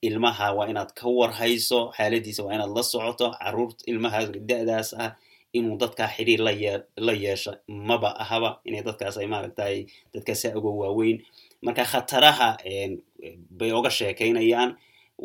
ilmaha 0.08 0.46
waa 0.56 0.68
inaad 0.72 0.90
ka 0.98 1.06
warhayso 1.18 1.78
xaaladiisa 1.96 2.42
waa 2.46 2.54
inaad 2.56 2.72
la 2.76 2.82
socoto 2.92 3.26
carruurta 3.40 3.82
ilmaha 3.90 4.18
da-daas 4.48 4.90
ah 5.04 5.12
inuu 5.56 5.76
dadkaa 5.82 6.08
xidhiir 6.16 6.40
la 6.46 6.52
yee 6.62 6.78
la 7.06 7.12
yeesho 7.24 7.52
maba 7.68 8.10
ahaba 8.22 8.50
inay 8.68 8.82
dadkaas 8.88 9.16
ay 9.20 9.26
maaragtay 9.32 9.76
dadkaasa 10.14 10.48
ogo 10.58 10.70
waaweyn. 10.82 11.18
Marka 11.64 11.84
khataraha 11.92 12.48
bay 13.58 13.72
oga 13.78 13.90
sheekaynayaan 13.98 14.70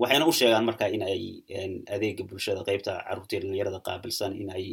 waxayna 0.01 0.25
u 0.27 0.33
sheegaan 0.39 0.65
marka 0.69 0.85
in 0.95 1.03
ay 1.11 1.21
adeega 1.95 2.23
bulshada 2.29 2.61
qeybta 2.67 2.91
carruurta 3.07 3.35
dhalinyarada 3.39 3.79
qaabilsan 3.87 4.31
in 4.41 4.49
ay 4.57 4.65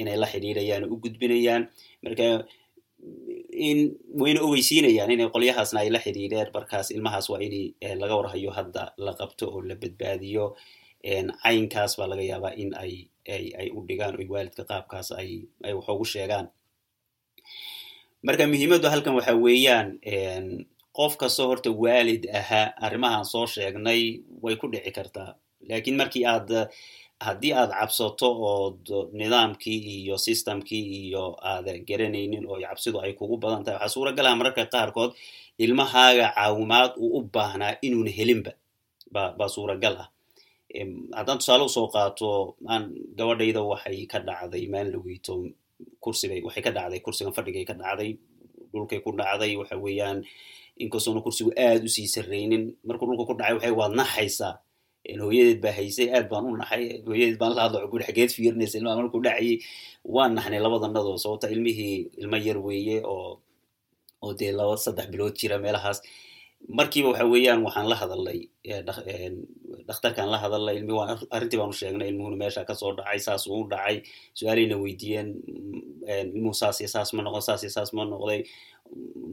inay 0.00 0.16
la 0.22 0.26
xidhiirayaan 0.32 0.84
oo 0.88 0.94
u 0.94 1.02
gudbinayaan. 1.04 1.62
Marka 2.04 2.26
in 3.52 3.78
wayna 4.20 4.40
ogeysiinayaan 4.46 5.10
inay 5.14 5.28
qolyahaasna 5.34 5.78
ay 5.84 5.90
la 5.94 5.98
xidhiireen 6.04 6.48
markaas 6.54 6.90
ilmahaas 6.90 7.26
waa 7.32 7.40
in 7.46 7.74
laga 8.00 8.14
warhayo 8.18 8.50
hadda 8.56 8.84
la 8.96 9.12
qabto 9.20 9.44
oo 9.54 9.60
la 9.68 9.74
badbaadiyo. 9.82 10.44
Caynkaas 11.42 11.92
baa 11.98 12.06
laga 12.10 12.22
yaabaa 12.30 12.54
in 12.62 12.70
ay 12.82 12.92
ay 13.58 13.68
u 13.76 13.80
dhigaan 13.88 14.14
oy 14.20 14.26
waalidka 14.34 14.64
qaabkaas 14.70 15.08
ay 15.20 15.30
wax 15.76 15.86
ugu 15.94 16.04
sheegaan. 16.12 16.46
Marka 18.26 18.44
muhiimaddu 18.46 18.86
halkan 18.92 19.14
waxa 19.18 19.34
weeyaan 19.44 19.88
qof 20.98 21.12
kastoo 21.20 21.46
horta 21.50 21.70
waalid 21.84 22.22
ahaa 22.40 22.66
arrimahaan 22.86 23.24
soo 23.32 23.46
sheegnay 23.54 24.02
way 24.42 24.54
ku 24.60 24.66
dhici 24.72 24.90
kartaa. 24.98 25.30
Lakiin 25.70 25.96
markii 26.00 26.24
aad 26.32 26.50
haddii 27.26 27.52
aad 27.60 27.70
cabsato 27.78 28.28
ood 28.52 28.84
nidaamkii 29.20 29.78
iyo 30.02 30.16
systemkii 30.26 30.84
iyo 31.08 31.24
aada 31.50 31.72
garanaynin 31.88 32.44
oo 32.50 32.58
cabsidu 32.64 32.98
ay 33.04 33.12
kugu 33.18 33.36
badan 33.42 33.62
tahay 33.64 33.76
waxaa 33.78 33.94
suuragalaha 33.94 34.36
mararka 34.40 34.64
qaarkood 34.74 35.10
ilmahaaga 35.64 36.26
caawimaad 36.36 36.92
uu 37.04 37.10
u 37.18 37.20
baahnaa 37.34 37.72
inuuna 37.86 38.10
helinba. 38.18 38.52
Ba 39.14 39.22
baa 39.38 39.48
suuragal 39.54 39.96
ah. 40.04 40.08
Haddaan 41.16 41.38
tusaale 41.40 41.64
u 41.64 41.68
soo 41.76 41.88
qaato 41.94 42.28
aan 42.72 42.84
gabadhayda 43.18 43.60
waxay 43.70 44.06
ka 44.12 44.18
dhacday 44.28 44.64
maalin 44.72 44.92
laweyto 44.96 45.32
kursibay 46.02 46.40
waxay 46.46 46.62
ka 46.66 46.70
dhacday 46.76 47.00
kursigan 47.04 47.34
fadhigay 47.36 47.64
ka 47.68 47.74
dhacday 47.80 48.10
dhulkay 48.72 49.00
ku 49.04 49.10
dhacday 49.20 49.52
waxa 49.60 49.76
weeyaan 49.84 50.18
inkastoona 50.82 51.20
kursigu 51.26 51.50
aad 51.66 51.82
u 51.84 51.90
sii 51.94 52.08
sarraynin 52.14 52.64
markuu 52.88 53.06
dhulka 53.08 53.24
ku 53.30 53.34
dhacay 53.38 53.54
waxay 53.60 53.72
waad 53.80 53.92
naxaysaa 54.00 54.54
hooyadeed 55.22 55.60
baa 55.64 55.72
haysay 55.78 56.08
aad 56.16 56.28
baan 56.30 56.44
u 56.46 56.56
naxay. 56.56 57.02
Hooyadeed 57.06 57.38
baan 57.40 57.54
la 57.56 57.62
hadlo 57.66 57.88
guri 57.92 58.04
xageed 58.08 58.30
fiirinaysa 58.36 58.78
ilmaha 58.78 58.96
markuu 59.02 59.20
dhacayay 59.26 59.58
waan 60.14 60.34
naxnay 60.36 60.60
labadanadoo 60.64 61.18
sababta 61.24 61.48
ilmihii 61.54 61.96
ilmo 62.22 62.36
yar 62.46 62.58
weeye 62.66 62.96
oo 63.04 63.40
oo 64.24 64.32
dee 64.38 64.52
laba 64.58 64.76
saddex 64.76 65.06
bilood 65.12 65.34
jira 65.40 65.58
meelahaas. 65.58 65.98
Markiiba 66.78 67.08
waxa 67.10 67.26
weeyaan 67.32 67.60
waxaan 67.66 67.88
la 67.90 67.96
hadalnay 68.02 68.38
dhakhtarkaan 69.88 70.30
la 70.30 70.38
hadalnay 70.38 70.76
ilmi 70.78 70.92
waan 70.98 71.18
arrintii 71.34 71.58
baanu 71.60 71.74
sheegnay 71.80 72.08
ilmuhuna 72.14 72.36
meesha 72.42 72.62
ka 72.68 72.74
soo 72.74 72.92
dhacay 72.98 73.18
saas 73.18 73.46
uu 73.50 73.66
dhacay. 73.72 73.96
Su'aalayna 74.38 74.76
weydiiyeen 74.82 75.28
ilmuhu 76.34 76.54
saas 76.54 76.78
iyo 76.80 76.88
saas 76.94 77.10
ma 77.14 77.22
noqday 77.26 77.42
saas 77.48 77.62
iyo 77.66 77.70
saas 77.76 77.90
ma 77.92 78.04
noqday. 78.04 78.40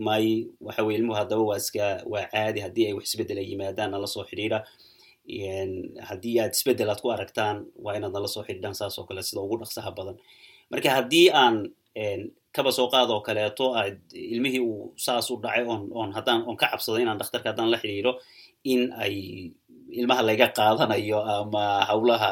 May 0.07 0.47
waxa 0.61 0.81
weye 0.83 0.97
ilmuhu 0.99 1.17
haddaba 1.19 1.43
waa 1.49 1.57
iska 1.61 1.85
waa 2.11 2.25
caadi 2.33 2.59
haddii 2.65 2.85
ay 2.89 2.93
wax 2.97 3.05
isbeddela 3.13 3.41
yimaadaan 3.49 3.91
nala 3.93 4.07
soo 4.07 4.23
xidhiidha 4.29 4.59
haddii 6.09 6.35
aad 6.41 6.53
isbeddel 6.57 6.89
aad 6.91 7.01
ku 7.03 7.09
aragtaan 7.15 7.57
waa 7.83 7.95
inaad 7.97 8.13
nala 8.15 8.27
soo 8.27 8.43
xidhiidhaan 8.47 8.75
saas 8.79 8.95
oo 8.99 9.05
kale 9.09 9.21
sida 9.23 9.41
ugu 9.45 9.57
dhaqsaha 9.61 9.91
badan. 9.97 10.17
Marka 10.71 10.89
haddii 10.97 11.27
aan 11.41 11.55
kaba 12.55 12.71
soo 12.77 12.87
qaad 12.93 13.09
oo 13.13 13.21
kaleeto 13.27 13.65
aad 13.79 13.97
ilmihii 14.13 14.59
uu 14.69 14.93
saas 15.05 15.29
u 15.31 15.35
dhacay 15.43 15.63
oon 15.71 15.81
oon 15.99 16.11
haddaan 16.17 16.41
oon 16.47 16.57
ka 16.61 16.67
cabsado 16.71 16.97
inaan 17.03 17.19
dhakhtarka 17.21 17.49
haddaan 17.51 17.71
la 17.73 17.77
xidhiidho 17.83 18.13
in 18.71 18.81
ay 19.03 19.15
ilmaha 19.99 20.21
laga 20.29 20.47
qaadanayo 20.57 21.19
ama 21.35 21.63
hawlaha 21.89 22.31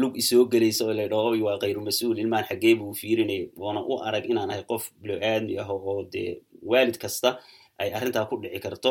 lug 0.00 0.14
isoo 0.22 0.44
gelaysa 0.52 0.82
oo 0.86 0.94
ladhaho 0.98 1.30
waa 1.46 1.58
kayru 1.62 1.80
mas'uul 1.88 2.18
ilmahan 2.22 2.46
xaggee 2.50 2.74
buu 2.78 2.92
fiirinay 3.00 3.42
oona 3.64 3.80
u 3.90 3.92
arag 4.06 4.24
inaan 4.32 4.50
ahay 4.52 4.64
qof 4.70 4.84
bilo-aadmi 5.02 5.54
ah 5.62 5.68
oo 5.70 6.02
dee 6.12 6.30
waalid 6.70 6.96
kasta 7.02 7.38
ay 7.80 7.88
arrintaa 7.96 8.26
ku 8.30 8.34
dhici 8.42 8.58
karto 8.64 8.90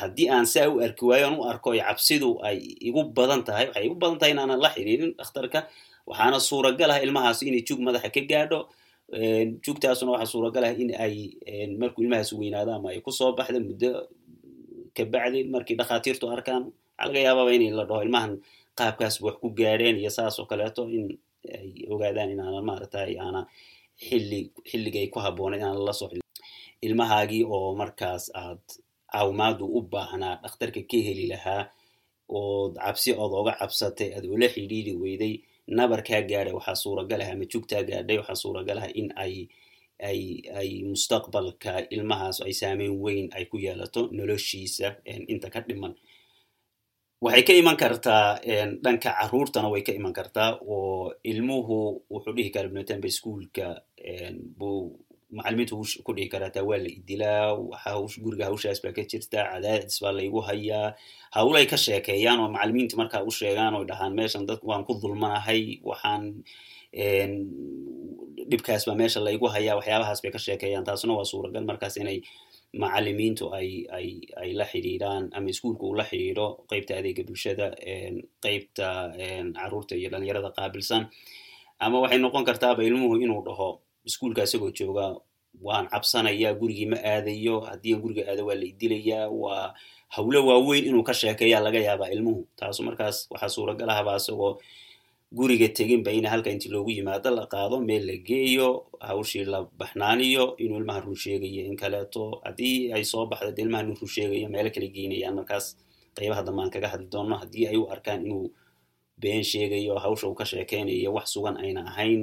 haddii 0.00 0.28
aan 0.34 0.46
saa 0.46 0.68
u 0.72 0.80
arki 0.86 1.04
waayo 1.10 1.28
u 1.40 1.44
arko 1.50 1.70
cabsidu 1.78 2.30
ay 2.48 2.58
igu 2.88 3.00
badan 3.16 3.42
tahay 3.46 3.66
waxay 3.68 3.84
igu 3.86 3.94
badan 4.02 4.18
tahay 4.20 4.32
inaanan 4.34 4.60
la 4.64 4.70
xidhiirin 4.74 5.12
dhakhtarka. 5.18 5.60
Waxaana 6.08 6.38
suuragal 6.48 6.90
ah 6.94 6.98
ilmahaas 7.04 7.42
inay 7.48 7.62
jug 7.68 7.80
madaxa 7.86 8.10
ka 8.14 8.20
gaadho. 8.30 8.60
Jugtaasuna 9.64 10.10
waxaa 10.14 10.32
suuragal 10.34 10.64
ah 10.68 10.72
in 10.82 10.90
ay 11.04 11.14
markuu 11.80 12.02
ilmahaas 12.04 12.30
weynaado 12.38 12.70
ama 12.78 12.88
ay 12.92 13.00
ku 13.06 13.10
soo 13.18 13.30
baxda 13.38 13.58
muddo 13.68 13.90
kabacdi 14.96 15.38
markii 15.54 15.76
dhakhaatiirtu 15.80 16.24
arkaan 16.34 16.62
waxaa 16.70 17.06
laga 17.06 17.18
yaababa 17.26 17.50
in 17.56 17.74
la 17.78 17.84
dhaho 17.88 18.02
ilmahan 18.06 18.32
qaabkaasba 18.78 19.24
wax 19.28 19.36
ku 19.42 19.48
gaadheen 19.58 19.96
iyo 20.02 20.10
saas 20.16 20.34
oo 20.40 20.46
kaleeto 20.50 20.82
in 20.96 21.06
ay 21.58 21.68
ogaadaan 21.92 22.30
inaana 22.34 22.60
maaragtay 22.68 23.12
aana 23.24 23.40
xilli 24.06 24.40
xilligay 24.70 25.06
ku 25.12 25.18
habboonayd 25.24 25.60
inaan 25.62 25.78
lala 25.80 25.92
soo 26.00 26.08
ilmahaagii 26.86 27.42
oo 27.54 27.74
markaas 27.80 28.24
aad 28.42 28.62
caawimaadu 29.16 29.64
u 29.76 29.80
baahnaa 29.92 30.34
dhakhtarka 30.42 30.80
ka 30.90 30.98
heli 31.06 31.26
lahaa 31.32 31.62
ood 32.38 32.72
cabsi 32.84 33.10
ood 33.22 33.32
oga 33.40 33.52
cabsatay 33.60 34.08
aad 34.16 34.24
oola 34.32 34.46
xidhiidi 34.54 34.92
weyday 35.02 35.34
nabarkaa 35.78 36.20
gaadhay 36.30 36.54
waxaa 36.58 36.78
suuragal 36.84 37.20
ah 37.24 37.30
ama 37.34 37.44
jugtaa 37.52 37.82
gaadhay 37.90 38.16
waxaa 38.20 38.38
suuragal 38.42 38.78
ah 38.84 38.88
in 39.00 39.08
ay 39.24 39.34
ay 40.08 40.20
ay 40.60 40.70
mustaqbalka 40.90 41.72
ilmahaas 41.94 42.36
ay 42.46 42.52
saameyn 42.60 42.94
weyn 43.04 43.26
ay 43.36 43.44
ku 43.50 43.56
yeelato 43.64 44.00
noloshiisa 44.16 44.88
inta 45.32 45.48
ka 45.54 45.60
dhiman. 45.68 45.94
Waxay 47.24 47.42
ka 47.48 47.52
iman 47.60 47.76
kartaa 47.82 48.26
dhanka 48.84 49.10
carruurtana 49.18 49.68
way 49.72 49.82
ka 49.86 49.92
iman 49.98 50.12
kartaa 50.18 50.50
oo 50.74 51.14
ilmuhu 51.30 51.76
wuxuu 52.12 52.34
dhihi 52.36 52.50
karaa 52.54 52.68
ibnutembe 52.70 53.08
ischoolka 53.12 53.66
buu 54.58 54.82
macalimiintu 55.30 55.74
ku 56.06 56.10
dhihi 56.16 56.28
karaa 56.32 56.50
taa 56.54 56.62
waa 56.68 56.78
la 56.78 56.90
idilaa 56.98 57.56
guriga 58.24 58.44
hawshaas 58.48 58.78
baa 58.84 58.92
ka 58.96 59.02
jirta 59.10 59.40
cadaadis 59.52 59.96
baa 60.02 60.12
laygu 60.18 60.40
hayaa. 60.48 60.94
Hawlay 61.36 61.66
ka 61.66 61.76
sheekeeyaan 61.76 62.38
oo 62.42 62.48
macalimiinta 62.54 62.94
markaa 63.00 63.22
u 63.26 63.30
sheegaan 63.30 63.74
oo 63.74 63.84
dhahaan 63.90 64.14
meeshan 64.18 64.46
dad 64.48 64.60
waan 64.62 64.84
ku 64.86 64.92
dulmanahay 65.02 65.62
waxaan 65.90 66.24
dhibkaas 68.50 68.84
baa 68.88 68.94
meesha 69.00 69.20
laygu 69.26 69.46
hayaa 69.54 69.76
waxyaabahaas 69.78 70.20
bay 70.22 70.30
ka 70.34 70.38
sheekeeyaan. 70.46 70.84
Taasuna 70.88 71.14
waa 71.18 71.26
suuragal 71.32 71.64
markaas 71.70 71.96
inay 72.02 72.18
macalimiintu 72.82 73.44
ay 73.58 73.68
ay 73.98 74.08
ay 74.42 74.50
la 74.58 74.64
xidhiidhaan 74.72 75.24
ama 75.36 75.48
iskuolka 75.52 75.84
uu 75.88 75.96
la 76.00 76.04
xidhiidho 76.10 76.46
qeybta 76.70 76.92
adeega 77.00 77.22
bulshada 77.28 77.66
qeybta 78.44 78.86
carruurta 79.58 79.94
iyo 80.00 80.08
dhalinyarada 80.12 80.50
qaabilsan. 80.58 81.02
Ama 81.84 81.96
waxay 82.04 82.18
noqon 82.24 82.44
kartaaba 82.48 82.80
ilmuhu 82.88 83.14
inuu 83.24 83.42
dhaho 83.48 83.68
iskuolka 84.08 84.42
isagoo 84.46 84.70
jooga 84.78 85.06
waan 85.66 85.86
cabsanayaa 85.92 86.52
gurigii 86.60 86.88
ma 86.92 86.98
aadayo 87.12 87.54
haddii 87.68 87.92
aan 87.94 88.00
guriga 88.04 88.22
aado 88.30 88.42
waa 88.48 88.54
la 88.60 88.66
idilayaa 88.72 89.28
waa 89.42 89.74
hawlo 90.14 90.38
waaweyn 90.48 90.84
inuu 90.88 91.02
ka 91.08 91.14
sheekeeyaa 91.20 91.60
laga 91.66 91.80
yaabaa 91.88 92.10
ilmuhu. 92.14 92.42
Taasu 92.58 92.80
markaas 92.86 93.16
waxaa 93.32 93.48
suuragal 93.54 93.90
ahaba 93.90 94.12
isagoo 94.20 94.52
guriga 95.38 95.68
teginba 95.78 96.10
ina 96.18 96.28
halka 96.32 96.50
inti 96.54 96.68
loogu 96.74 96.90
yimaado 96.96 97.30
la 97.38 97.44
qaado 97.52 97.76
meel 97.88 98.04
la 98.06 98.16
geeyo 98.28 98.68
hawshii 99.08 99.44
la 99.52 99.58
baxnaaniyo 99.78 100.44
inuu 100.62 100.78
ilmaha 100.80 101.00
run 101.04 101.16
sheegayo 101.24 101.62
in 101.70 101.76
kaleeto 101.76 102.22
haddii 102.44 102.92
ay 102.96 103.04
soo 103.04 103.26
baxda 103.30 103.50
de 103.56 103.62
ilmaha 103.62 103.82
nin 103.82 103.96
run 104.00 104.08
sheegayo 104.14 104.48
meelo 104.54 104.70
kala 104.74 104.86
geynayaan 104.96 105.34
markaas 105.38 105.66
qaybaha 106.16 106.42
dambe 106.46 106.62
aan 106.62 106.70
kaga 106.74 106.88
hadli 106.92 107.08
doono 107.14 107.34
haddii 107.42 107.64
ay 107.70 107.76
u 107.76 107.84
arkaan 107.94 108.20
inuu 108.26 108.44
been 109.20 109.42
sheegayo 109.44 109.94
hawsha 109.98 110.26
uu 110.28 110.34
ka 110.34 110.44
sheekeynayo 110.44 111.12
wax 111.16 111.26
sugan 111.32 111.56
ayna 111.56 111.80
ahayn 111.90 112.20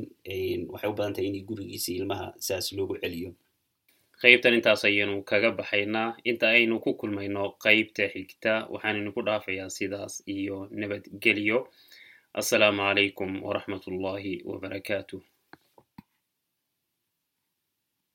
waxay 0.71 0.89
u 0.89 0.93
badan 0.93 1.13
tahay 1.13 1.27
in 1.29 1.45
gurigiisi 1.45 1.95
ilmaha 1.97 2.33
saas 2.39 2.71
loogu 2.77 2.95
celiyo. 3.01 3.31
Qaybtan 4.21 4.53
intaas 4.53 4.85
ayaynu 4.85 5.23
kaga 5.23 5.51
baxaynaa. 5.51 6.15
Inta 6.23 6.47
aynu 6.55 6.79
ku 6.79 6.93
kulmayno 6.99 7.43
qaybta 7.63 8.03
xigta 8.13 8.53
waxaanaynu 8.73 9.11
ku 9.15 9.21
dhaafayaa 9.27 9.69
sidaas 9.69 10.23
iyo 10.27 10.67
nabadgelyo. 10.71 11.67
Assalaamu 12.33 12.81
calaykum 12.87 13.31
waraxmat 13.45 13.83
ullaahi 13.87 14.41
wabarakaatuh 14.45 15.21